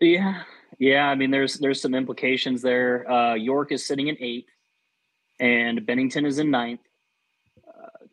[0.00, 0.42] yeah,
[0.78, 1.08] yeah.
[1.08, 3.10] I mean, there's there's some implications there.
[3.10, 4.50] Uh, York is sitting in eighth,
[5.40, 6.80] and Bennington is in ninth.
[7.66, 8.04] Uh,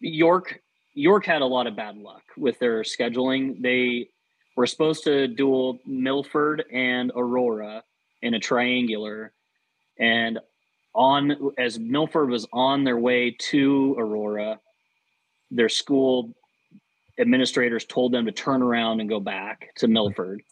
[0.00, 0.60] York
[0.94, 3.60] York had a lot of bad luck with their scheduling.
[3.60, 4.08] They
[4.56, 7.82] were supposed to duel Milford and Aurora
[8.22, 9.32] in a triangular,
[9.98, 10.38] and
[10.94, 14.60] on as Milford was on their way to Aurora,
[15.50, 16.32] their school
[17.18, 20.42] administrators told them to turn around and go back to Milford.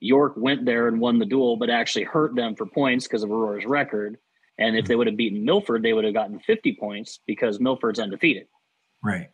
[0.00, 3.30] York went there and won the duel, but actually hurt them for points because of
[3.30, 4.18] Aurora's record.
[4.58, 4.88] And if hmm.
[4.88, 8.46] they would have beaten Milford, they would have gotten 50 points because Milford's undefeated.
[9.02, 9.28] Right.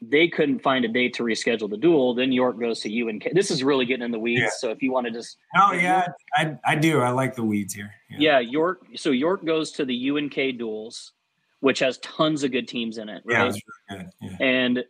[0.00, 2.14] They couldn't find a date to reschedule the duel.
[2.14, 3.28] Then York goes to UNK.
[3.32, 4.42] This is really getting in the weeds.
[4.42, 4.50] Yeah.
[4.58, 5.36] So if you want to just.
[5.56, 6.06] Oh, yeah,
[6.36, 7.00] I, I do.
[7.00, 7.90] I like the weeds here.
[8.08, 8.16] Yeah.
[8.20, 8.86] yeah, York.
[8.94, 11.12] So York goes to the UNK duels,
[11.60, 13.22] which has tons of good teams in it.
[13.26, 13.60] Right?
[13.90, 14.36] Yeah, really yeah.
[14.38, 14.84] And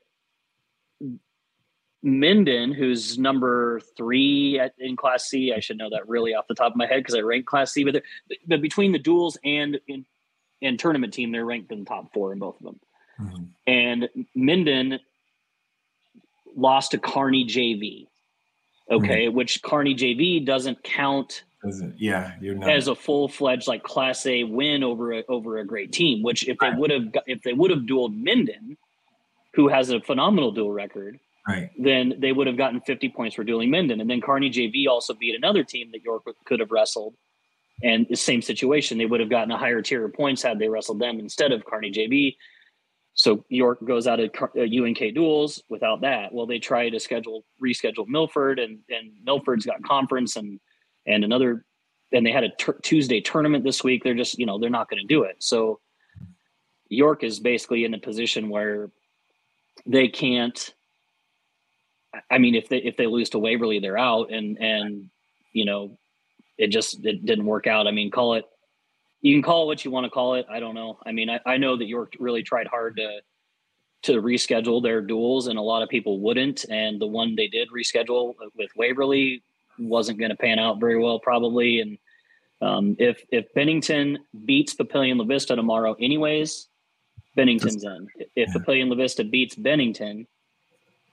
[2.03, 5.53] Minden, who's number three at, in Class C.
[5.53, 7.73] I should know that really off the top of my head because I rank Class
[7.73, 7.83] C.
[7.83, 8.03] But,
[8.47, 10.05] but between the duels and in,
[10.61, 12.81] and tournament team, they're ranked in the top four in both of them.
[13.21, 13.45] Mm-hmm.
[13.67, 15.01] And Minden
[16.57, 18.07] lost to Kearney JV.
[18.91, 19.37] Okay, mm-hmm.
[19.37, 21.45] which Kearney JV doesn't count.
[21.97, 22.71] yeah, you're not.
[22.71, 26.23] as a full fledged like Class A win over a, over a great team.
[26.23, 28.79] Which if they would have if they would have dueled Minden,
[29.55, 31.71] who has a phenomenal dual record, right.
[31.79, 34.01] then they would have gotten 50 points for dueling Minden.
[34.01, 37.15] And then Kearney JV also beat another team that York could have wrestled.
[37.83, 40.69] And the same situation, they would have gotten a higher tier of points had they
[40.69, 42.37] wrestled them instead of Kearney JV.
[43.19, 46.33] So York goes out of UNK uh, duels without that.
[46.33, 50.61] Well, they try to schedule reschedule Milford, and and Milford's got conference and
[51.07, 51.65] and another,
[52.13, 54.05] and they had a t- Tuesday tournament this week.
[54.05, 55.37] They're just you know they're not going to do it.
[55.41, 55.81] So
[56.89, 58.91] York is basically in a position where
[59.85, 60.73] they can't
[62.31, 65.11] I mean, if they if they lose to Waverly, they're out, and and
[65.53, 65.99] you know,
[66.57, 67.87] it just it didn't work out.
[67.87, 68.45] I mean, call it.
[69.21, 70.47] You can call it what you want to call it.
[70.49, 70.99] I don't know.
[71.05, 73.21] I mean, I, I know that York really tried hard to
[74.03, 76.65] to reschedule their duels, and a lot of people wouldn't.
[76.71, 79.43] And the one they did reschedule with Waverly
[79.79, 81.81] wasn't going to pan out very well, probably.
[81.81, 81.99] And
[82.61, 86.69] um, if if Bennington beats Papillion La Vista tomorrow, anyways,
[87.35, 88.09] Bennington's in.
[88.19, 88.47] If yeah.
[88.55, 90.27] Papillion La Vista beats Bennington,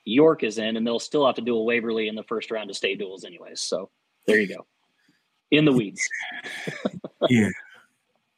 [0.05, 2.69] York is in, and they'll still have to do a Waverly in the first round
[2.69, 3.61] of state duels, anyways.
[3.61, 3.89] So
[4.27, 4.65] there you go,
[5.51, 6.07] in the weeds.
[7.29, 7.49] yeah,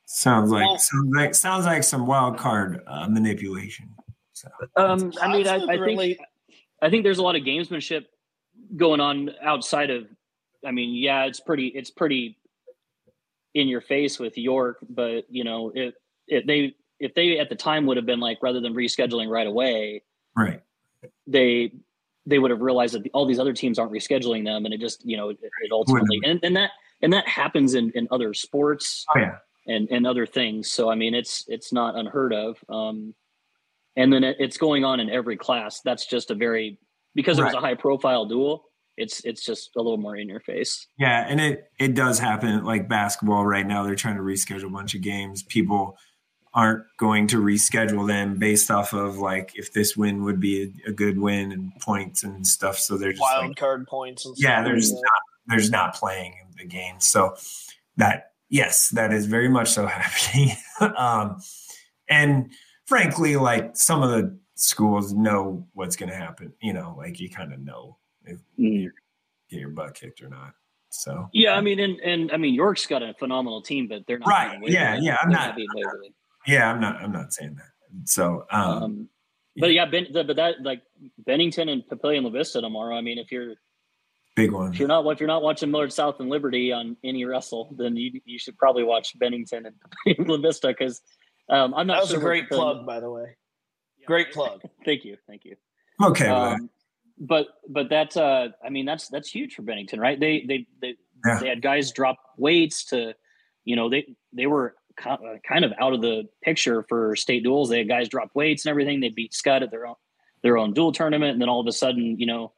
[0.07, 3.93] sounds like well, sounds like sounds like some wild card uh, manipulation.
[4.33, 6.17] So, um, I mean, I, I think
[6.81, 8.05] I think there's a lot of gamesmanship
[8.75, 10.07] going on outside of.
[10.65, 12.37] I mean, yeah, it's pretty it's pretty
[13.53, 15.93] in your face with York, but you know, if
[16.27, 19.47] if they if they at the time would have been like rather than rescheduling right
[19.47, 20.03] away,
[20.35, 20.61] right
[21.27, 21.71] they
[22.25, 25.05] they would have realized that all these other teams aren't rescheduling them, and it just
[25.05, 29.05] you know it, it ultimately and, and that and that happens in, in other sports
[29.15, 29.37] oh, yeah.
[29.67, 30.71] And and other things.
[30.71, 32.57] So I mean, it's it's not unheard of.
[32.69, 33.13] Um,
[33.95, 35.81] and then it, it's going on in every class.
[35.81, 36.79] That's just a very
[37.15, 37.51] because right.
[37.51, 38.63] it was a high profile duel.
[38.95, 40.87] It's it's just a little more in your face.
[40.97, 43.83] Yeah, and it it does happen like basketball right now.
[43.83, 45.43] They're trying to reschedule a bunch of games.
[45.43, 45.97] People
[46.53, 50.89] aren't going to reschedule them based off of like if this win would be a,
[50.89, 52.79] a good win and points and stuff.
[52.79, 54.25] So they're just wild like, card points.
[54.25, 56.99] And yeah, there's not there's not playing the game.
[56.99, 57.35] So
[57.97, 60.55] that yes, that is very much so happening.
[60.97, 61.37] um,
[62.09, 62.51] and
[62.85, 66.53] frankly, like some of the schools know what's going to happen.
[66.61, 68.83] You know, like you kind of know if mm.
[68.83, 68.91] you
[69.49, 70.53] get your butt kicked or not.
[70.89, 74.19] So yeah, I mean, and and I mean, York's got a phenomenal team, but they're
[74.19, 74.59] not right.
[74.63, 75.57] Yeah, yeah, I'm not.
[76.45, 76.95] Yeah, I'm not.
[77.01, 78.09] I'm not saying that.
[78.09, 79.09] So, um, um
[79.57, 80.81] but yeah, ben, the, but that like
[81.19, 82.95] Bennington and Papillion La Vista tomorrow.
[82.95, 83.55] I mean, if you're
[84.37, 87.75] big one, if you're not if you're not watching Millard South and Liberty on NeWrestle,
[87.77, 89.75] then you you should probably watch Bennington and
[90.29, 91.01] La Vista because
[91.49, 91.95] Um, I'm not.
[91.95, 93.35] That was sure a great plug, by the way.
[94.05, 94.61] Great plug.
[94.85, 95.55] thank you, thank you.
[96.01, 96.27] Okay.
[96.27, 96.69] Um,
[97.19, 100.17] but but that's uh, I mean that's that's huge for Bennington, right?
[100.19, 100.95] They they they
[101.25, 101.39] Yeah.
[101.41, 103.15] they had guys drop weights to,
[103.65, 107.69] you know, they they were uh, kind of out of the picture for state duels.
[107.69, 108.99] They had guys drop weights and everything.
[108.99, 109.95] They beat Skutt at their own
[110.43, 112.53] their own dual tournament, and then all of a sudden, you know,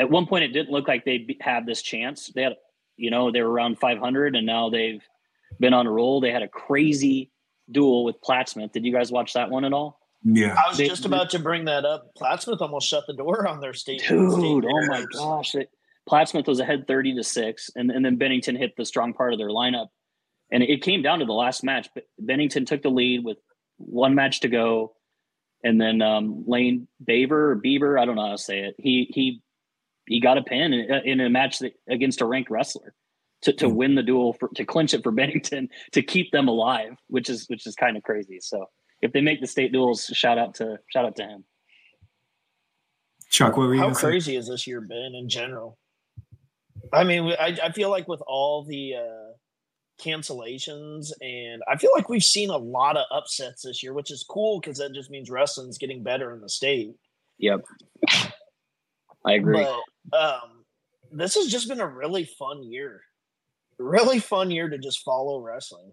[0.00, 2.30] at one point it didn't look like they'd be, have this chance.
[2.34, 2.54] They had,
[2.96, 5.02] you know, they were around 500, and now they've
[5.58, 6.20] been on a roll.
[6.20, 7.30] They had a crazy
[7.70, 8.72] duel with Plattsmouth.
[8.72, 9.98] Did you guys watch that one at all?
[10.22, 10.54] yeah.
[10.54, 12.10] I was They- just about to bring that up.
[12.18, 14.02] Plattsmouth almost shut the door on their state.
[14.08, 15.54] Dude, state oh my gosh.
[15.54, 15.70] It,
[16.08, 19.38] Plattsmouth was ahead 30 to 6, and, and then Bennington hit the strong part of
[19.38, 19.88] their lineup.
[20.50, 21.88] And it came down to the last match.
[21.94, 23.38] But Bennington took the lead with
[23.76, 24.94] one match to go.
[25.62, 28.74] And then um, Lane Baver or Beaver, I don't know how to say it.
[28.78, 29.42] He he
[30.10, 32.94] he got a pin in, in a match that, against a ranked wrestler
[33.42, 33.74] to, to Hmm.
[33.76, 37.46] win the duel for, to clinch it for Bennington to keep them alive, which is
[37.48, 38.38] which is kind of crazy.
[38.40, 38.66] So
[39.00, 41.44] if they make the state duels, shout out to shout out to him.
[43.30, 44.06] Chuck, what were you How going to say?
[44.08, 45.78] crazy has this year been in general?
[46.92, 49.32] I mean, I, I feel like with all the uh,
[50.02, 54.24] cancellations, and I feel like we've seen a lot of upsets this year, which is
[54.28, 56.94] cool because that just means wrestling's getting better in the state.
[57.38, 57.60] Yep.
[59.24, 59.62] I agree.
[59.62, 59.78] But
[60.12, 60.64] um,
[61.12, 63.02] this has just been a really fun year.
[63.78, 65.92] Really fun year to just follow wrestling.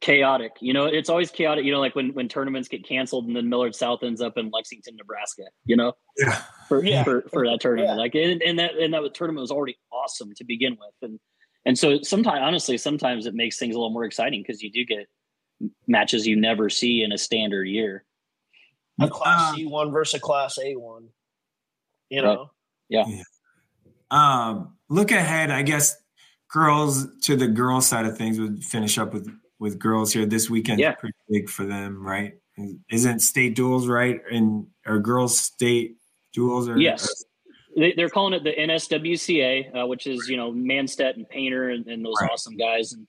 [0.00, 0.52] chaotic.
[0.60, 1.64] You know, it's always chaotic.
[1.64, 4.50] You know, like when when tournaments get canceled and then Millard South ends up in
[4.50, 5.44] Lexington, Nebraska.
[5.64, 6.42] You know, Yeah.
[6.68, 7.04] for Yeah.
[7.04, 7.90] for, for that tournament.
[7.92, 7.96] Yeah.
[7.96, 11.20] Like and, and that and that tournament was already awesome to begin with, and
[11.66, 14.84] and so sometimes, honestly, sometimes it makes things a little more exciting because you do
[14.84, 15.06] get
[15.86, 18.04] matches you never see in a standard year.
[19.00, 21.08] A class Uh, C one versus a class A one.
[22.08, 22.38] You Right.
[22.90, 25.96] Know, Um, look ahead, I guess
[26.52, 30.48] girls to the girls side of things would finish up with with girls here this
[30.48, 30.80] weekend.
[30.80, 30.92] Yeah.
[30.92, 32.34] pretty big for them, right?
[32.90, 34.20] Isn't state duels right?
[34.30, 35.96] And or girls state
[36.32, 37.08] duels or Yes.
[37.76, 41.86] They, they're calling it the NSWCA, uh, which is you know Manstedt and Painter and,
[41.86, 42.30] and those Right.
[42.32, 43.06] awesome guys, and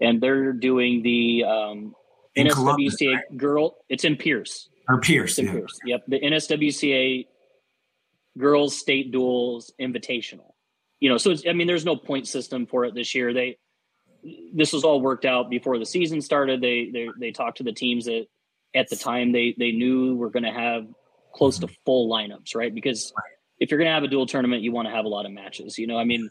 [0.00, 1.94] and they're doing the um,
[2.36, 3.76] In Columbus, NSWCA girl.
[3.88, 4.68] It's in Pierce.
[4.88, 5.38] or Pierce.
[5.38, 5.52] In Yeah.
[5.52, 5.78] Pierce.
[5.84, 7.26] Yep, the NSWCA
[8.38, 10.52] girls state duels invitational.
[11.00, 13.32] You know, so it's, I mean, there's no point system for it this year.
[13.32, 13.58] They
[14.54, 16.60] this was all worked out before the season started.
[16.60, 18.26] They they they talked to the teams that
[18.74, 20.86] at the time they they knew were going to have
[21.34, 22.74] close to full lineups, right?
[22.74, 23.12] Because
[23.58, 25.32] if you're going to have a dual tournament, you want to have a lot of
[25.32, 25.78] matches.
[25.78, 26.30] You know, I mean,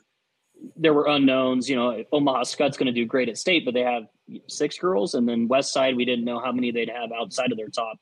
[0.76, 1.70] there were unknowns.
[1.70, 4.04] You know, Omaha Skutt's going to do great at state, but they have
[4.48, 7.58] six girls, and then West Side, we didn't know how many they'd have outside of
[7.58, 7.98] their top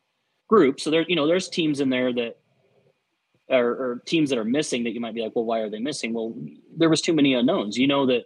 [0.47, 0.79] group.
[0.79, 2.37] So there, you know, there's teams in there that
[3.51, 5.79] or, or teams that are missing that you might be like, well, why are they
[5.79, 6.13] missing?
[6.13, 6.33] Well,
[6.75, 7.77] there was too many unknowns.
[7.77, 8.25] You know that,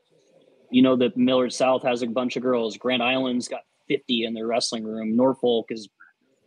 [0.70, 2.78] you know that Millard South has a bunch of girls.
[2.78, 5.16] Grand Island's got 50 in their wrestling room.
[5.16, 5.90] Norfolk is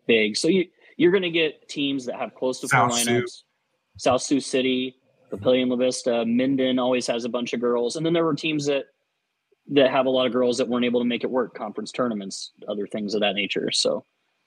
[0.07, 3.23] big, so you you're going to get teams that have close to South Sioux.
[3.23, 3.43] lineups.
[3.99, 4.97] South Sioux City,
[5.33, 8.67] Papillion La Vista, Minden always has a bunch of girls, and then there were teams
[8.67, 8.87] that
[9.71, 12.53] that have a lot of girls that weren't able to make it work, conference tournaments,
[12.69, 13.71] other things of that nature.
[13.71, 14.05] So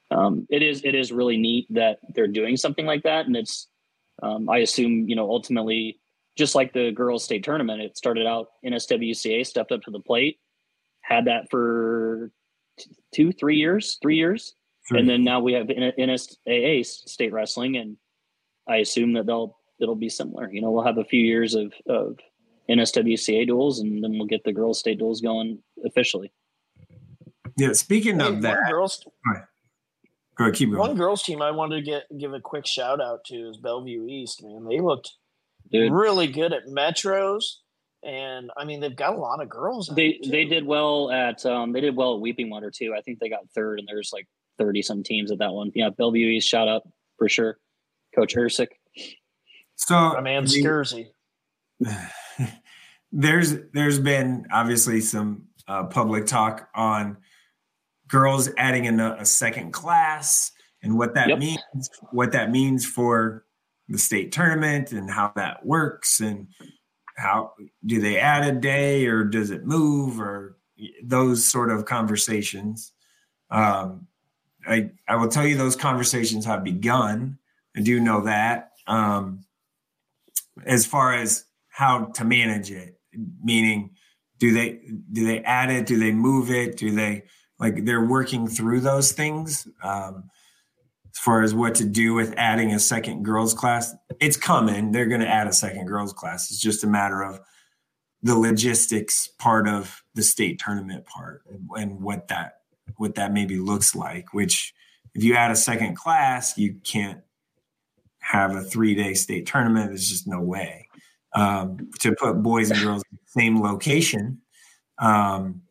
[0.10, 3.68] um, it is it is really neat that they're doing something like that, and it's
[4.22, 6.00] um, I assume you know ultimately
[6.38, 10.40] just like the girls state tournament, it started out NSWCA stepped up to the plate,
[11.02, 12.32] had that for
[12.80, 14.56] t- two three years, three years,
[14.92, 17.98] and then now we have N- NSAA state wrestling, and
[18.68, 20.52] I assume that they'll it'll be similar.
[20.52, 22.18] You know, we'll have a few years of of
[22.70, 26.32] NSWCA duels, and then we'll get the girls state duels going officially.
[27.58, 27.74] Yeah.
[27.74, 29.06] Speaking Hey, of one that, girls
[30.42, 33.24] go ahead, keep one girls team I wanted to get give a quick shout out
[33.26, 34.44] to is Bellevue East.
[34.44, 35.12] Man, they looked
[35.72, 37.44] Dude, really good at metros,
[38.04, 39.92] and I mean they've got a lot of girls.
[39.96, 42.94] they they did well at um they did well at Weeping Water too.
[42.98, 44.28] I think they got third, and there's like
[44.58, 45.72] thirty some teams at that one.
[45.74, 46.84] Yeah, Bellevue East shout out
[47.18, 47.58] for sure,
[48.16, 48.68] Coach Ursic.
[49.76, 51.08] So My man I mean, Scurzy.
[53.12, 57.18] there's there's been obviously some uh, public talk on
[58.12, 60.52] girls adding in a, a second class
[60.84, 61.40] and what that Yep.
[61.40, 63.46] means what that means for
[63.88, 66.48] the state tournament and how that works and
[67.18, 67.54] how
[67.86, 70.58] do they add a day or does it move or
[71.04, 72.94] those sort of conversations.
[73.50, 74.08] Um,
[74.68, 77.38] I, I will tell you those conversations have begun.
[77.76, 78.72] I do know that.
[78.88, 79.46] Um,
[80.66, 83.00] as far as how to manage it
[83.44, 83.92] meaning
[84.42, 85.86] do they do they add it?
[85.86, 86.76] Do they move it?
[86.76, 87.24] Do they
[87.62, 90.30] like they're working through those things um,
[91.10, 95.06] as far as what to do with adding a second girls class it's coming they're
[95.06, 97.40] going to add a second girls class it's just a matter of
[98.24, 101.44] the logistics part of the state tournament part
[101.76, 102.60] and, what that
[102.98, 104.34] what that maybe looks like.
[104.34, 104.74] Which,
[105.14, 107.22] if you add a second class, you can't
[108.20, 109.90] have a three day state tournament.
[109.90, 110.88] There's just no way
[111.34, 114.42] um, to put boys and girls in the same location.
[115.00, 115.64] Um,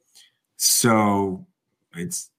[0.57, 1.47] so
[1.95, 2.31] it's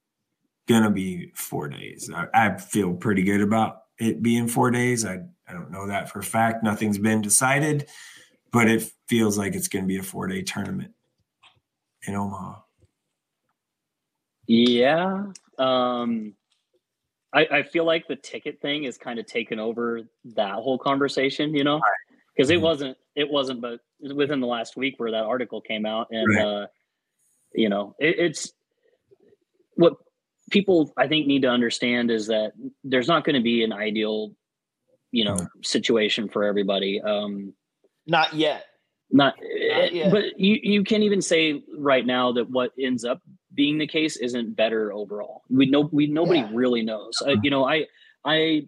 [0.67, 2.09] gonna be four days.
[2.13, 5.05] I, I, feel pretty good about it being four days.
[5.05, 6.63] I I don't know that for a fact.
[6.63, 7.87] Nothing's been decided,
[8.51, 10.93] but it feels like it's gonna be a four day tournament
[12.07, 12.59] in Omaha.
[14.47, 15.27] Yeah.
[15.57, 16.33] Um,
[17.33, 20.01] I, I feel like the ticket thing is kind of taken over
[20.35, 21.79] that whole conversation, you know,
[22.35, 22.63] because it mm-hmm.
[22.63, 23.79] wasn't, it wasn't, but
[24.13, 26.45] within the last week where that article came out and, right.
[26.45, 26.67] uh,
[27.53, 28.51] you know, it, it's
[29.81, 29.93] what
[30.49, 34.33] people I think need to understand is that there's not going to be an ideal,
[35.11, 37.01] you know, situation for everybody.
[37.01, 37.53] Um,
[38.07, 38.65] not yet.
[39.11, 40.11] Not, not yet.
[40.11, 43.19] but you, you can't even say right now that what ends up
[43.53, 45.41] being the case isn't better overall.
[45.49, 46.49] We know we nobody yeah.
[46.53, 47.21] really knows.
[47.25, 47.87] Uh, you know, I
[48.23, 48.67] I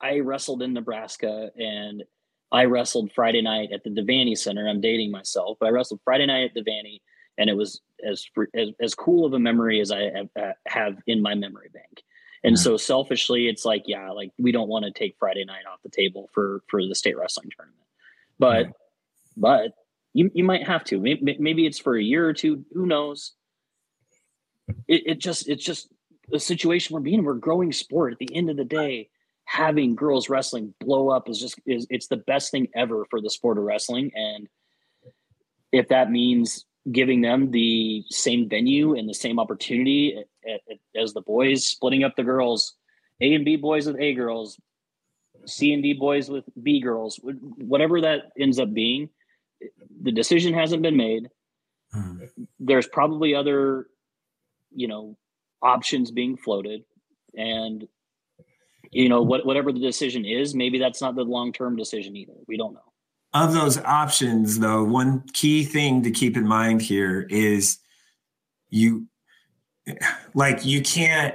[0.00, 2.04] I wrestled in Nebraska and
[2.52, 4.68] I wrestled Friday night at the Devaney Center.
[4.68, 7.00] I'm dating myself, but I wrestled Friday night at the Devaney,
[7.38, 10.96] and it was as as, as cool of a memory as I have, uh, have
[11.06, 12.02] in my memory bank.
[12.44, 15.78] And so selfishly, it's like, yeah, like we don't want to take Friday night off
[15.84, 17.86] the table for for the state wrestling tournament,
[18.38, 18.72] but
[19.36, 19.74] but
[20.12, 20.98] you you might have to.
[20.98, 22.64] Maybe, maybe it's for a year or two.
[22.72, 23.34] Who knows?
[24.88, 25.88] it, it just it's just
[26.32, 29.08] a situation we're being we're growing sport at the end of the day
[29.44, 33.30] having girls wrestling blow up is just is it's the best thing ever for the
[33.30, 34.48] sport of wrestling and
[35.72, 40.24] if that means giving them the same venue and the same opportunity
[40.96, 42.74] as the boys splitting up the girls.
[43.20, 44.58] A and b boys with a girls
[45.46, 49.08] c and d boys with b girls whatever that ends up being
[50.02, 51.28] the decision hasn't been made.
[51.92, 52.24] Hmm.
[52.58, 53.86] there's probably other
[54.74, 55.16] you know
[55.60, 56.84] options being floated.
[57.36, 57.86] And
[58.90, 62.34] you know what, whatever the decision is maybe that's not the long-term decision either.
[62.48, 62.91] We don't know
[63.34, 67.78] of those options though one key thing to keep in mind here is
[68.68, 69.06] you
[70.34, 71.34] like you can't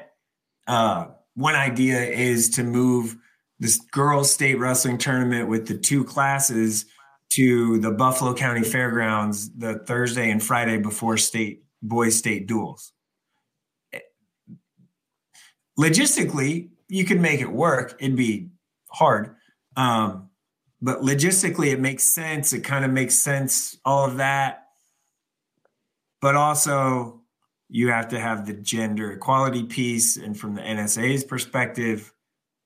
[0.67, 3.15] uh one idea is to move
[3.59, 6.85] this girls state wrestling tournament with the two classes
[7.29, 12.91] to the buffalo county fairgrounds the thursday and friday before state boys state duals
[15.77, 17.95] logistically, you could make it work.
[17.99, 18.49] It'd be
[18.89, 19.35] hard.
[19.75, 20.26] Um,
[20.81, 22.53] but logistically, it makes sense.
[22.53, 24.67] It kind of makes sense, all of that.
[26.21, 27.21] But also,
[27.69, 30.17] you have to have the gender equality piece.
[30.17, 32.13] And from the NSAA's perspective,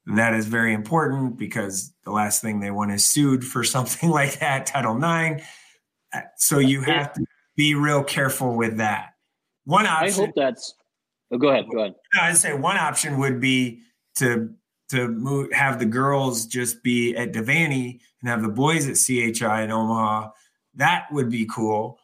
[0.06, 4.40] that is very important because the last thing they want is sued for something like
[4.40, 5.44] that, Title IX.
[6.38, 9.10] So you have to be real careful with that.
[9.66, 10.24] One option.
[10.24, 10.74] I hope that's
[11.32, 11.66] Oh, go ahead.
[11.72, 11.96] Go ahead.
[12.20, 13.82] I'd say one option would be
[14.16, 14.54] to
[14.92, 19.64] to move, have the girls just be at Devaney and have the boys at CHI
[19.64, 20.30] in Omaha.
[20.76, 22.00] That would be cool.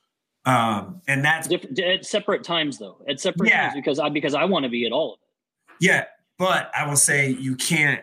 [0.46, 2.98] Um, and that's Different, at separate times though.
[3.08, 3.64] At separate yeah.
[3.64, 5.86] times because I because I want to be at all of it.
[5.86, 6.06] Yeah,
[6.38, 8.02] but I will say you can't.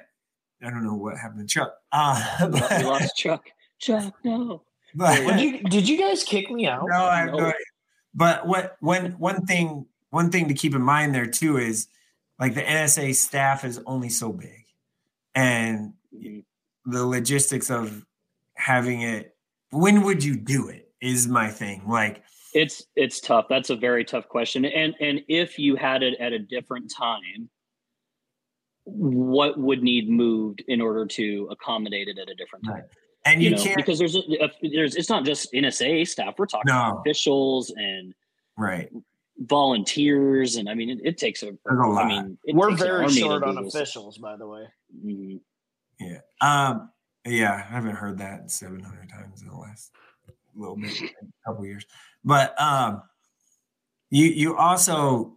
[0.63, 1.75] I don't know what happened to Chuck.
[1.91, 3.49] Uh, but, we lost Chuck.
[3.79, 4.63] Chuck, no.
[4.95, 6.85] But, did you did you guys kick me out?
[6.87, 7.53] No, I no.
[8.15, 11.89] But what one one thing one thing to keep in mind there too is
[12.39, 14.64] like the NSAA staff is only so big,
[15.35, 15.93] and
[16.85, 18.05] the logistics of
[18.57, 19.35] having it.
[19.71, 20.81] When would you do it?
[21.01, 21.83] Is my thing.
[21.87, 22.23] Like
[22.55, 23.47] it's it's tough.
[23.51, 24.65] That's a very tough question.
[24.65, 27.51] And and if you had it at a different time,
[28.85, 32.75] what would need moved in order to accommodate it at a different time?
[32.75, 32.85] Right.
[33.27, 36.35] And you, you know, can't because there's a, there's it's not just NSAA staff.
[36.39, 37.01] We're talking no.
[37.01, 38.15] officials and
[38.57, 38.91] right
[39.39, 41.49] volunteers, and I mean, it, it takes a.
[41.49, 44.65] a I mean, we're very short on officials, by the way.
[45.05, 45.37] Mm-hmm.
[46.01, 46.21] Yeah.
[46.41, 46.91] Um.
[47.27, 49.91] Yeah, I haven't heard that seven hundred times in the last
[50.55, 50.93] little bit,
[51.47, 51.87] couple years.
[52.25, 53.03] But um,
[54.11, 55.35] you you also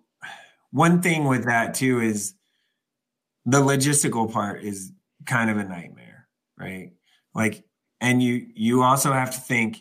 [0.71, 2.33] one thing with that too is
[3.45, 4.91] the logistical part is
[5.25, 6.91] kind of a nightmare, right?
[7.33, 7.63] Like,
[8.01, 9.79] and you you also have to think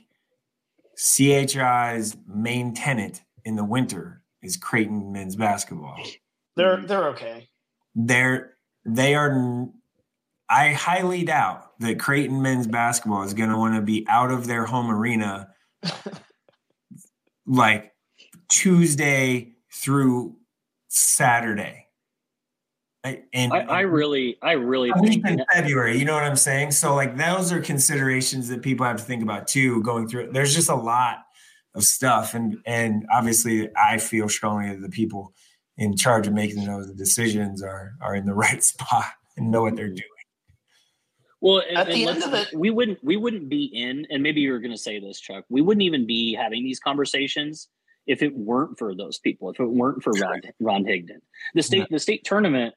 [0.96, 5.96] CHI's main tenant in the winter is Creighton men's basketball.
[6.56, 7.48] They're they're okay.
[7.94, 9.68] They're they are.
[10.48, 14.46] I highly doubt that Creighton men's basketball is going to want to be out of
[14.46, 15.48] their home arena
[17.46, 17.92] like
[18.48, 20.36] Tuesday through
[20.88, 21.86] Saturday.
[23.32, 25.96] And I, I really, I really think in February.
[25.96, 26.72] You know what I'm saying?
[26.72, 29.80] So like those are considerations that people have to think about too.
[29.82, 31.25] Going through, there's just a lot
[31.76, 35.32] of stuff and and obviously i feel strongly that the people
[35.78, 39.04] in charge of making those decisions are are in the right spot
[39.36, 40.02] and know what they're doing.
[41.40, 44.52] Well, at the end of it, we wouldn't we wouldn't be in, and maybe you
[44.52, 45.44] were going to say this, Chuck.
[45.48, 47.68] We wouldn't even be having these conversations
[48.06, 49.50] if it weren't for those people.
[49.50, 51.20] If it weren't for Ron, Ron Higdon,
[51.54, 51.86] the state yeah.
[51.90, 52.74] the state tournament,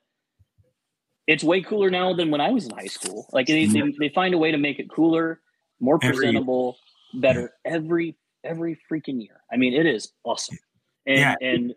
[1.25, 3.27] it's way cooler now than when I was in high school.
[3.31, 3.91] Like they, mm-hmm.
[3.97, 5.39] they, they find a way to make it cooler,
[5.79, 6.75] more presentable,
[7.13, 9.41] every, better every every freaking year.
[9.51, 10.59] I mean, it is awesome,
[11.05, 11.35] and yeah.
[11.41, 11.73] and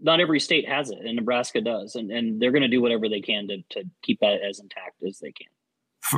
[0.00, 3.08] not every state has it, and Nebraska does, and and they're going to do whatever
[3.08, 5.48] they can to to keep that as intact as they can.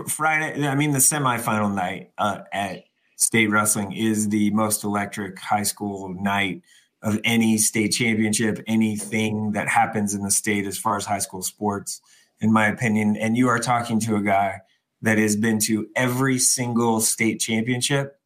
[0.07, 2.85] Friday, I mean, the semifinal night uh, at
[3.17, 6.63] state wrestling is the most electric high school night
[7.03, 11.43] of any state championship, anything that happens in the state as far as high school
[11.43, 12.01] sports,
[12.41, 13.17] in my opinion.
[13.17, 14.61] And you are talking to a guy
[15.03, 18.18] that has been to every single state championship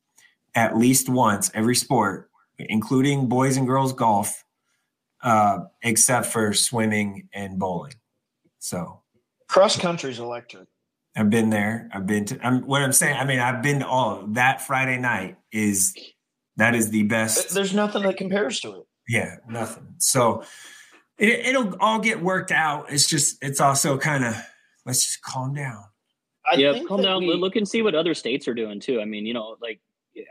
[0.54, 4.44] at least once, every sport, including boys and girls golf,
[5.22, 7.94] uh, except for swimming and bowling.
[8.58, 9.00] So
[9.48, 10.68] cross country is electric.
[11.14, 11.88] I've been there.
[11.92, 12.46] I've been to.
[12.46, 13.16] I'm, what I'm saying.
[13.16, 15.94] I mean, I've been to all that Friday night is
[16.56, 17.54] that is the best.
[17.54, 18.86] There's nothing that compares to it.
[19.08, 19.94] Yeah, nothing.
[19.98, 20.44] So
[21.18, 22.90] it, will all get worked out.
[22.90, 24.34] It's just it's also kind of
[24.86, 25.84] let's just calm down.
[26.50, 27.26] I yeah, calm down.
[27.26, 29.00] We, Look and see what other states are doing too.
[29.00, 29.80] I mean, you know, like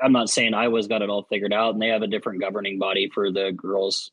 [0.02, 2.80] I'm not saying Iowa's got it all figured out, and they have a different governing
[2.80, 4.12] body for the girls,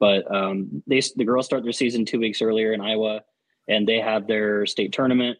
[0.00, 3.22] but um, they the girls start their season two weeks earlier in Iowa,
[3.68, 5.38] and they have their state tournament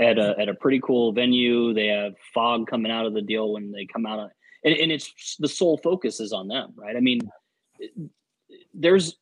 [0.00, 1.74] at a at a pretty cool venue.
[1.74, 4.30] They have fog coming out of the deal when they come out, of,
[4.64, 6.96] and, and it's the sole focus is on them, right?
[6.96, 7.20] I mean,
[8.74, 9.16] there's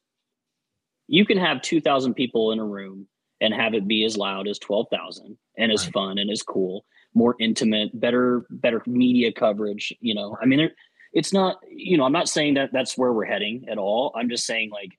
[1.07, 3.07] you can have two thousand people in a room
[3.41, 5.93] and have it be as loud as twelve thousand and as right.
[5.93, 6.85] fun and as cool,
[7.15, 9.93] more intimate, better better media coverage.
[10.01, 10.71] You know, I mean,
[11.13, 11.59] it's not.
[11.69, 14.13] You know, I'm not saying that that's where we're heading at all.
[14.17, 14.99] I'm just saying like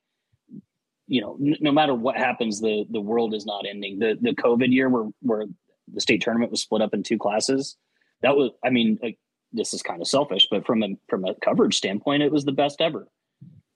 [1.09, 3.97] you know, no matter what happens, the the world is not ending.
[3.97, 5.45] The the COVID year where where
[5.91, 7.75] the state tournament was split up in two classes.
[8.21, 9.17] That was, I mean, like,
[9.51, 12.51] this is kind of selfish, but from a from a coverage standpoint, it was the
[12.51, 13.07] best ever.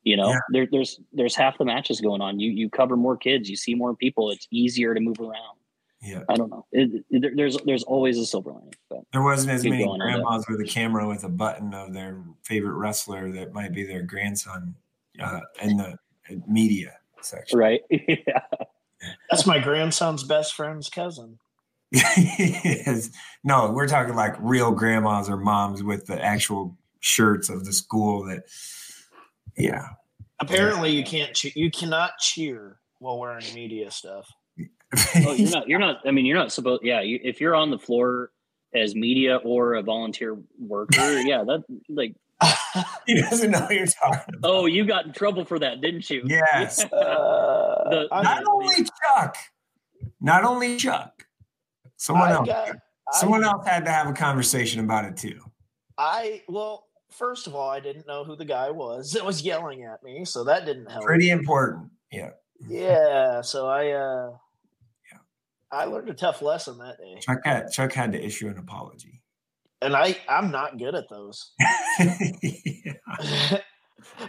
[0.04, 0.40] You know, yeah.
[0.52, 2.40] there, there's there's half the matches going on.
[2.40, 4.30] You you cover more kids, you see more people.
[4.30, 5.58] It's easier to move around.
[6.04, 6.66] Yeah, I don't know.
[6.74, 8.74] It, it, there's there's always a silver lining.
[8.90, 12.74] But there wasn't as many grandmas with a camera with a button of their favorite
[12.74, 14.76] wrestler that might be their grandson
[15.22, 15.98] uh, in the
[16.46, 17.58] media section.
[17.58, 17.82] Right.
[17.90, 18.42] yeah.
[19.30, 21.40] That's my grandson's best friend's cousin.
[23.44, 28.26] no, we're talking like real grandmas or moms with the actual shirts of the school
[28.26, 28.44] that,
[29.58, 29.88] yeah.
[30.42, 31.34] Apparently, you can't.
[31.34, 34.28] Che- you cannot cheer while wearing media stuff.
[35.28, 35.68] oh, you're not.
[35.68, 36.02] You're not.
[36.06, 36.84] I mean, you're not supposed.
[36.84, 38.32] Yeah, you, if you're on the floor
[38.74, 42.16] as media or a volunteer worker, yeah, that like
[43.08, 44.52] he doesn't know you're talking about.
[44.52, 46.24] Oh, you got in trouble for that, didn't you?
[46.26, 46.84] Yes.
[46.84, 46.88] Uh,
[47.90, 49.38] the, not only Chuck,
[50.20, 51.24] not only Chuck,
[52.04, 52.48] Someone I else.
[52.50, 52.76] Got,
[53.14, 55.40] someone I, else had to have a conversation about it too.
[55.98, 59.84] I well, first of all, I didn't know who the guy was that was yelling
[59.84, 61.06] at me, so that didn't help.
[61.06, 61.92] Pretty important.
[62.12, 62.32] Yeah.
[62.68, 63.40] Yeah.
[63.40, 64.38] So I uh yeah.
[65.74, 67.20] I learned a tough lesson that day.
[67.22, 69.22] Chuck had Chuck had to issue an apology.
[69.82, 71.52] And I I'm not good at those.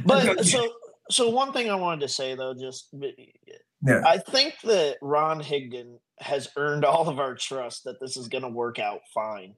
[0.05, 0.73] but so
[1.11, 2.89] so one thing I wanted to say though, just
[3.87, 4.03] yeah.
[4.07, 8.43] I think that Ron Higdon has earned all of our trust that this is going
[8.43, 9.55] to work out fine.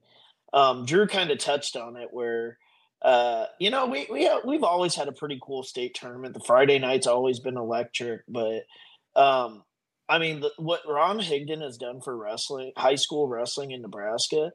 [0.53, 2.57] Um, Dru kind of touched on it where,
[3.01, 6.33] uh, you know, we, we have, we've always had a pretty cool state tournament.
[6.33, 8.63] The Friday night's always been electric, but
[9.15, 9.63] um,
[10.09, 14.51] I mean, the, what Ron Higdon has done for wrestling, high school wrestling in Nebraska,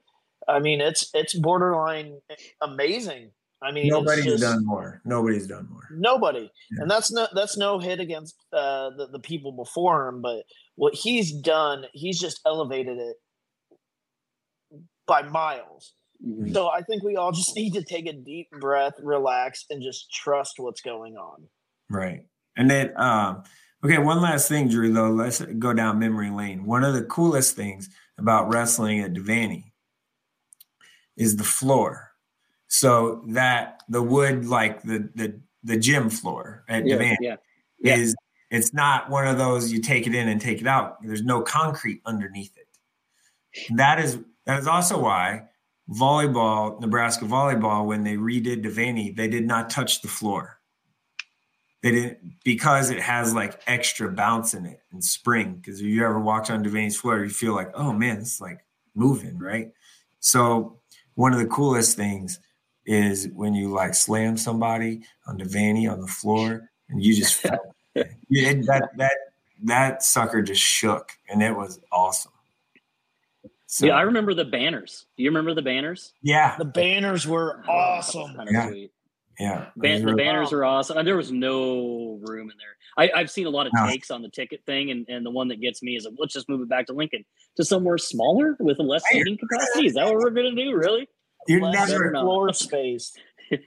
[0.49, 2.21] I mean, it's it's borderline
[2.61, 3.31] amazing.
[3.63, 5.01] I mean, nobody's just, done more.
[5.05, 5.87] Nobody's done more.
[5.93, 6.83] Nobody, yeah.
[6.83, 10.21] and that's no that's no hit against uh, the the people before him.
[10.21, 10.43] But
[10.75, 13.17] what he's done, he's just elevated it
[15.07, 15.95] by miles.
[16.27, 16.53] Mm-hmm.
[16.53, 20.13] So I think we all just need to take a deep breath, relax, and just
[20.13, 21.47] trust what's going on.
[21.89, 22.27] Right,
[22.57, 23.45] and then um,
[23.85, 24.93] okay, one last thing, Dru.
[24.93, 26.65] Though, let's go down memory lane.
[26.65, 29.73] One of the coolest things about wrestling at Devaney
[31.17, 32.13] is the floor
[32.73, 37.37] so that the wood, like the the the gym floor at yeah, Devaney, yeah.
[37.81, 37.97] yeah.
[37.97, 38.17] is
[38.51, 41.03] it's not one of those you take it in and take it out.
[41.03, 42.69] There's no concrete underneath it.
[43.69, 45.49] And that is that is also why
[45.91, 50.59] volleyball, Nebraska volleyball, when they redid Devaney, they did not touch the floor.
[51.83, 55.55] They didn't because it has like extra bounce in it and spring.
[55.55, 58.65] Because if you ever walked on Devaney's floor, you feel like, oh man, it's like
[58.95, 59.73] moving, right?
[60.21, 60.79] So
[61.15, 62.39] one of the coolest things
[62.87, 67.61] is when you like slam somebody on Devaney on the floor and you just felt
[68.29, 69.17] yeah, that that
[69.65, 72.33] that sucker just shook, and it was awesome.
[73.67, 75.07] So, yeah, I remember the banners.
[75.17, 76.13] Do you remember the banners?
[76.23, 78.35] Yeah, the banners were awesome.
[78.35, 78.87] Kind of yeah.
[79.37, 79.45] Sweet.
[79.47, 80.99] Yeah, Ban- the banners are awesome.
[80.99, 82.77] And there was no room in there.
[83.15, 83.87] I, have seen a lot of no.
[83.87, 86.49] takes on the ticket thing, and, and the one that gets me is let's just
[86.49, 87.25] move it back to Lincoln
[87.57, 89.87] to somewhere smaller with less seating capacity.
[89.87, 90.75] Is that what we're going to do?
[90.77, 91.09] Really?
[91.49, 93.13] You're less never floor space.
[93.51, 93.59] yeah.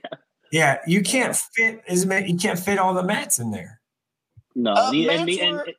[0.52, 2.30] yeah, you can't fit as many.
[2.30, 3.80] You can't fit all the mats in there.
[4.54, 5.74] No, uh, the, and, and, and,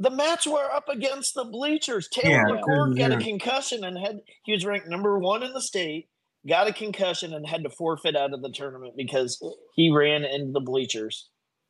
[0.00, 2.08] the mats were up against the bleachers.
[2.08, 5.60] Taylor yeah, McCord got a concussion and had he was ranked number one in the
[5.60, 6.08] state,
[6.46, 9.42] got a concussion and had to forfeit out of the tournament because
[9.74, 11.28] he ran into the bleachers.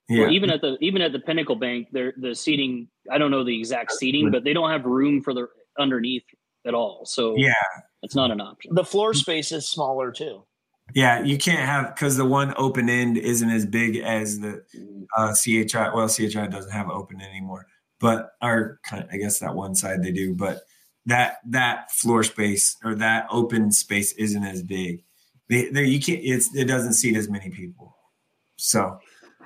[0.08, 0.22] Yeah.
[0.22, 2.88] Well, even at the even at the Pinnacle Bank, there the seating.
[3.10, 5.48] I don't know the exact seating, but they don't have room for the
[5.78, 6.24] underneath
[6.66, 7.02] at all.
[7.04, 7.52] So yeah,
[8.02, 8.74] it's not an option.
[8.74, 10.44] The floor space is smaller too.
[10.94, 14.64] Yeah, you can't have because the one open end isn't as big as the
[15.16, 15.90] uh, CHI.
[15.94, 17.66] Well, CHI doesn't have open anymore
[18.00, 20.62] but or kind of, I guess that one side they do, but
[21.08, 25.02] that that floor space or that open space isn't as big.
[25.48, 26.20] They, there you can't.
[26.22, 27.96] It's it doesn't seat as many people,
[28.56, 28.98] so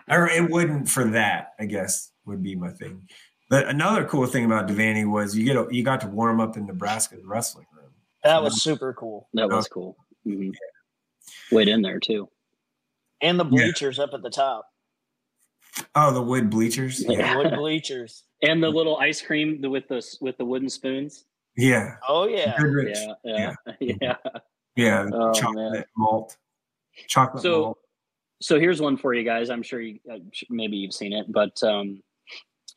[0.08, 1.54] or it wouldn't for that.
[1.60, 3.08] I guess would be my thing.
[3.48, 6.56] But another cool thing about Devaney was you get a, you got to warm up
[6.56, 7.92] in Nebraska's wrestling room.
[8.24, 9.28] That was super cool.
[9.34, 9.96] That was cool.
[10.26, 10.46] Mm-hmm.
[10.46, 11.56] Yeah.
[11.56, 12.28] Wait in there too,
[13.20, 14.04] and the bleachers yeah.
[14.04, 14.66] up at the top.
[15.94, 17.04] Oh, the wood bleachers.
[17.06, 17.36] Yeah.
[17.36, 21.24] wood bleachers and the little ice cream with the with the wooden spoons.
[21.57, 21.96] Yeah.
[22.09, 22.57] Oh yeah.
[22.61, 23.14] Yeah.
[23.24, 23.55] Yeah.
[23.80, 23.96] Yeah.
[24.00, 24.16] Yeah.
[24.76, 25.11] yeah.
[25.12, 25.84] Oh, chocolate man.
[25.96, 26.36] malt.
[27.09, 27.78] Chocolate so, malt.
[28.40, 29.50] So here's one for you guys.
[29.50, 30.18] I'm sure you uh,
[30.50, 32.03] maybe you've seen it, but um,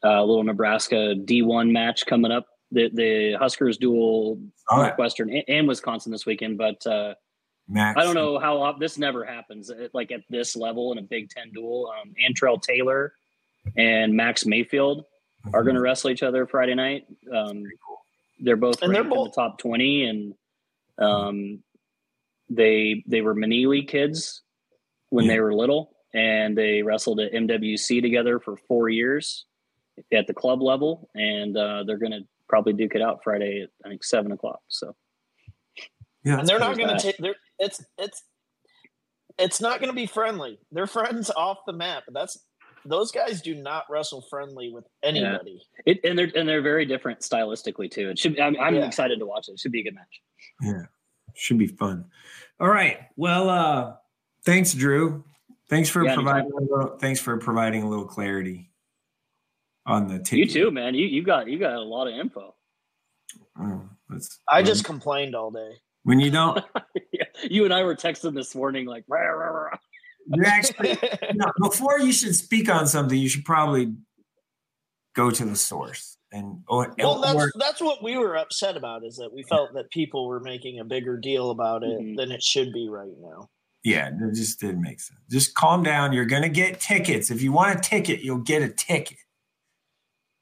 [0.04, 2.48] a little Nebraska D1 match coming up.
[2.72, 4.40] The the Huskers duel
[4.72, 7.14] oh, Northwestern and, and, Wisconsin this weekend, but uh,
[7.68, 8.00] Max.
[8.00, 9.72] I don't know how this never happens.
[9.94, 13.14] Like at this level in a Big Ten dual, um, Antrell Taylor
[13.78, 15.06] and Max Mayfield
[15.54, 17.06] are going to wrestle each other Friday night.
[17.34, 17.64] Um,
[18.40, 20.34] they're both and they're both in the top twenty, and
[20.98, 21.64] um,
[22.50, 24.42] they they were Manili kids
[25.10, 25.34] when yeah.
[25.34, 29.46] they were little, and they wrestled at MWC together for four years
[30.14, 33.70] at the club level, and uh, they're going to probably duke it out Friday at
[33.86, 34.62] I think seven o'clock.
[34.68, 34.96] So
[36.24, 37.18] yeah, and they're not going to take.
[37.18, 38.24] They're it's it's
[39.38, 40.60] it's not going to be friendly.
[40.72, 42.04] They're friends off the map.
[42.12, 42.38] That's
[42.86, 45.62] those guys do not wrestle friendly with anybody.
[45.86, 45.94] Yeah.
[45.94, 48.10] It, and they're and they're very different stylistically too.
[48.12, 48.40] It should.
[48.40, 48.86] I'm, I'm yeah.
[48.86, 49.54] excited to watch it.
[49.54, 50.22] It should be a good match.
[50.62, 50.84] Yeah,
[51.34, 52.06] should be fun.
[52.60, 53.00] All right.
[53.16, 53.96] Well, uh
[54.44, 55.24] thanks, Dru.
[55.70, 56.52] Thanks for yeah, providing.
[56.52, 58.70] A little, thanks for providing a little clarity
[59.86, 60.38] on the ticket.
[60.38, 60.94] You too, man.
[60.94, 62.54] You you got you got a lot of info.
[63.60, 63.90] Oh,
[64.50, 65.72] I just complained all day.
[66.04, 66.64] When you don't,
[67.12, 67.24] yeah.
[67.50, 69.06] you and I were texting this morning like.
[69.08, 69.78] Rah, rah, rah
[70.26, 70.98] you actually
[71.34, 73.94] no, before you should speak on something, you should probably
[75.16, 76.18] go to the source.
[76.32, 79.74] And or, well, that's or, that's what we were upset about is that we felt
[79.74, 82.16] that people were making a bigger deal about it mm-hmm.
[82.16, 83.48] than it should be right now.
[83.84, 85.20] Yeah, it just didn't make sense.
[85.30, 86.12] Just calm down.
[86.12, 87.32] You're gonna get tickets.
[87.32, 89.20] If you want a ticket, you'll get a ticket.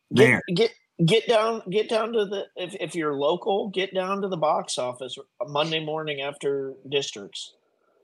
[0.10, 0.42] There.
[0.48, 4.30] Get, get get down get down to the if, if you're local, get down to
[4.30, 7.54] the box office Monday morning after districts.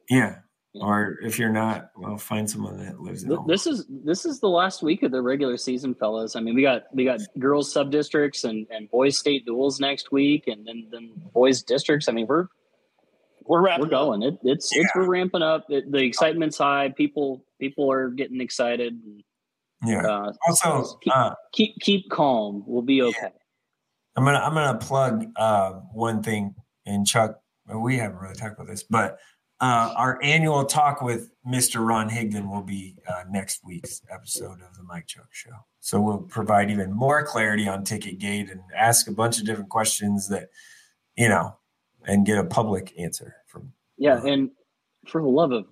[0.10, 0.40] Yeah
[0.76, 3.36] or if you're not, well, find someone that lives in.
[3.48, 6.36] This is this is the last week of the regular season, fellas.
[6.36, 10.12] I mean, we got we got girls sub districts and and boys state duals next
[10.12, 12.08] week, and then then boys districts.
[12.08, 12.48] I mean, we're
[13.46, 14.22] we're we're going.
[14.22, 14.84] It, it's yeah.
[14.84, 15.66] it's we're ramping up.
[15.70, 16.94] It, the excitement's high.
[16.96, 19.00] People people are getting excited.
[19.84, 20.06] Yeah.
[20.06, 22.64] Uh, also, keep, uh, keep keep calm.
[22.68, 23.18] We'll be okay.
[23.24, 23.30] Yeah.
[24.16, 26.54] I'm gonna I'm gonna plug uh, one thing,
[26.86, 27.40] and Chuck.
[27.74, 29.20] We haven't really talked about this, but
[29.62, 31.86] uh, our annual talk with Mr.
[31.86, 35.51] Ron Higdon will be uh, next week's episode of the Mike Chuck Show.
[35.82, 39.70] So we'll provide even more clarity on Ticket Gate and ask a bunch of different
[39.70, 40.49] questions that,
[41.18, 41.57] you know,
[42.05, 43.74] and get a public answer from.
[43.97, 44.51] Yeah, and
[45.07, 45.66] for the love of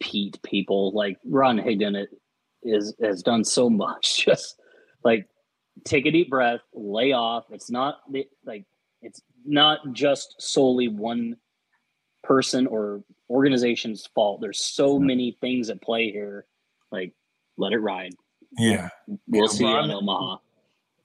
[0.00, 2.08] Pete, people like Ron Higdon, it
[2.62, 4.24] is has done so much.
[4.24, 4.60] Just
[5.02, 5.26] like
[5.84, 7.44] take a deep breath, lay off.
[7.50, 7.98] It's not
[8.46, 8.64] like
[9.02, 11.36] it's not just solely one
[12.24, 14.40] person or organization's fault.
[14.40, 16.46] There's so many things at play here.
[16.90, 17.14] Like,
[17.56, 18.14] let it ride.
[18.58, 18.88] Yeah,
[19.28, 20.36] we'll see Ron, in Omaha.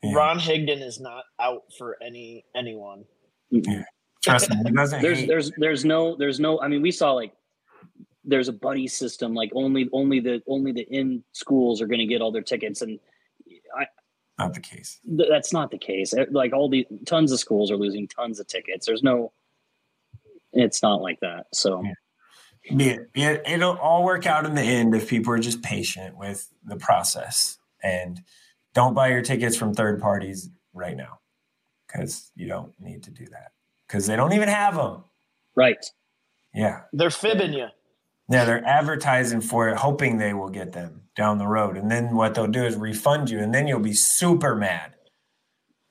[0.03, 0.13] Yeah.
[0.13, 3.05] Ron Higdon is not out for any anyone.
[3.51, 3.83] Yeah.
[4.23, 5.01] Trust me, he doesn't.
[5.01, 6.59] there's there's there's no there's no.
[6.61, 7.33] I mean, we saw like
[8.23, 9.33] there's a buddy system.
[9.33, 12.81] Like only only the only the in schools are going to get all their tickets,
[12.81, 12.99] and
[13.75, 13.87] I
[14.37, 14.99] not the case.
[15.05, 16.13] Th- that's not the case.
[16.31, 18.85] Like all the tons of schools are losing tons of tickets.
[18.85, 19.31] There's no
[20.53, 21.47] it's not like that.
[21.53, 21.83] So
[22.69, 26.47] yeah, yeah, it'll all work out in the end if people are just patient with
[26.63, 27.57] the process.
[27.81, 28.21] And
[28.73, 31.19] don't buy your tickets from third parties right now
[31.87, 33.51] because you don't need to do that
[33.87, 35.03] because they don't even have them.
[35.55, 35.83] Right.
[36.53, 36.81] Yeah.
[36.93, 37.67] They're fibbing you.
[38.31, 41.77] Yeah, they're advertising for it, hoping they will get them down the road.
[41.77, 44.93] And then what they'll do is refund you, and then you'll be super mad.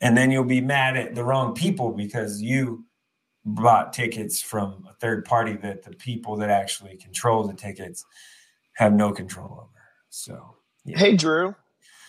[0.00, 2.84] And then you'll be mad at the wrong people because you
[3.44, 8.04] bought tickets from a third party that the people that actually control the tickets
[8.74, 9.82] have no control over.
[10.10, 10.98] So, yeah.
[10.98, 11.54] hey, Dru,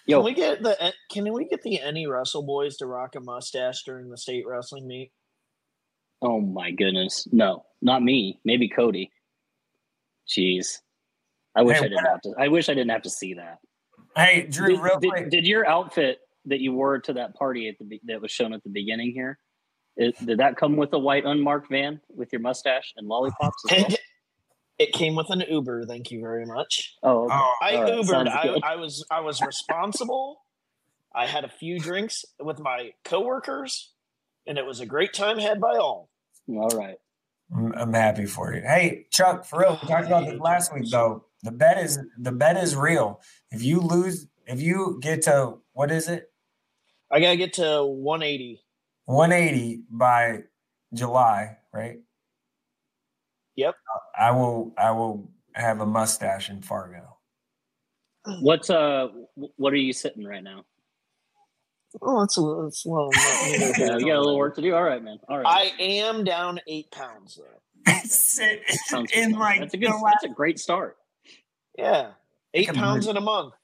[0.06, 0.18] Yo.
[0.18, 3.84] can we get the eh, can we get the NeWrestle boys to rock a mustache
[3.84, 5.12] during the state wrestling meet?
[6.22, 8.40] Oh my goodness, no, not me.
[8.44, 9.12] Maybe Cody.
[10.28, 10.80] Jeez,
[11.56, 12.34] I wish hey, I didn't have to.
[12.38, 13.60] I wish I didn't have to see that.
[14.16, 15.30] Hey, Dru, did, real did, quick.
[15.30, 18.64] Did your outfit that you wore to that party at the that was shown at
[18.64, 19.40] the beginning here?
[20.00, 23.64] It, did that come with a white unmarked van with your mustache and lollipops?
[23.70, 23.88] Well?
[24.80, 25.88] It came with an Uber.
[25.88, 26.96] Thank you very much.
[27.04, 27.34] Oh, oh okay.
[27.34, 27.94] oh I right.
[27.96, 28.30] Ubered.
[28.30, 30.40] I, I, was I was responsible.
[31.14, 33.92] I had a few drinks with my coworkers,
[34.48, 36.10] and it was a great time had by all.
[36.48, 36.96] All right.
[37.76, 38.62] I'm happy for you.
[38.62, 41.26] Hey, Chuck, for real, we talked about this last week though.
[41.44, 43.20] The bet is the bet is real.
[43.52, 46.32] If you lose, if you get to what is it?
[47.12, 48.62] I gotta get to 180.
[49.10, 50.44] 180 by
[50.94, 51.98] July, right?
[53.56, 53.74] Yep.
[54.16, 54.72] I will.
[54.78, 57.18] I will have a mustache in Fargo.
[58.42, 59.08] What's uh?
[59.34, 60.64] What are you sitting right now?
[62.04, 62.68] Oh, it's a little.
[62.68, 64.76] It's a little yeah, you got a little work to do.
[64.76, 65.18] All right, man.
[65.28, 65.74] All right.
[65.80, 67.96] I am down eight pounds though.
[69.16, 69.90] in like that's a good.
[69.90, 70.98] That's a great start.
[71.76, 72.12] Yeah,
[72.54, 73.56] eight pounds lose, in a month.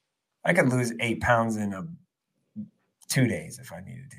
[0.44, 1.88] I could lose eight pounds in a
[3.08, 4.18] two days if I needed to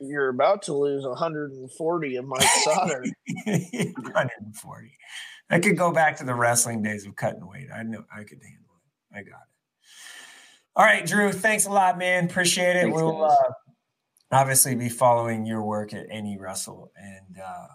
[0.00, 3.10] you're about to lose 140 of Mike Sautter.
[3.46, 4.92] 140.
[5.50, 7.68] I could go back to the wrestling days of cutting weight.
[7.74, 8.74] I know I could handle
[9.12, 9.16] it.
[9.16, 9.56] I got it.
[10.74, 11.32] All right, Dru.
[11.32, 12.26] Thanks a lot, man.
[12.26, 12.82] Appreciate it.
[12.82, 13.34] Thanks, we'll uh,
[14.30, 17.68] obviously be following your work at NeWrestle, and uh,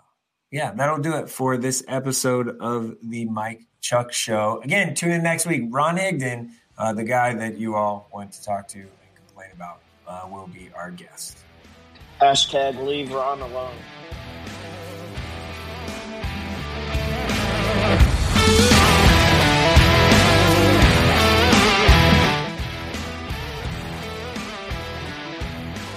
[0.52, 4.62] yeah, that'll do it for this episode of the Mike Chuck Show.
[4.64, 5.64] Again, tune in next week.
[5.70, 9.82] Ron Higdon, uh, the guy that you all went to talk to and complain about,
[10.06, 11.38] uh, will be our guest.
[12.22, 13.74] Hashtag leave Ron alone.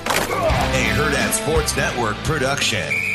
[0.07, 3.14] A Hurrdat Sports Network production.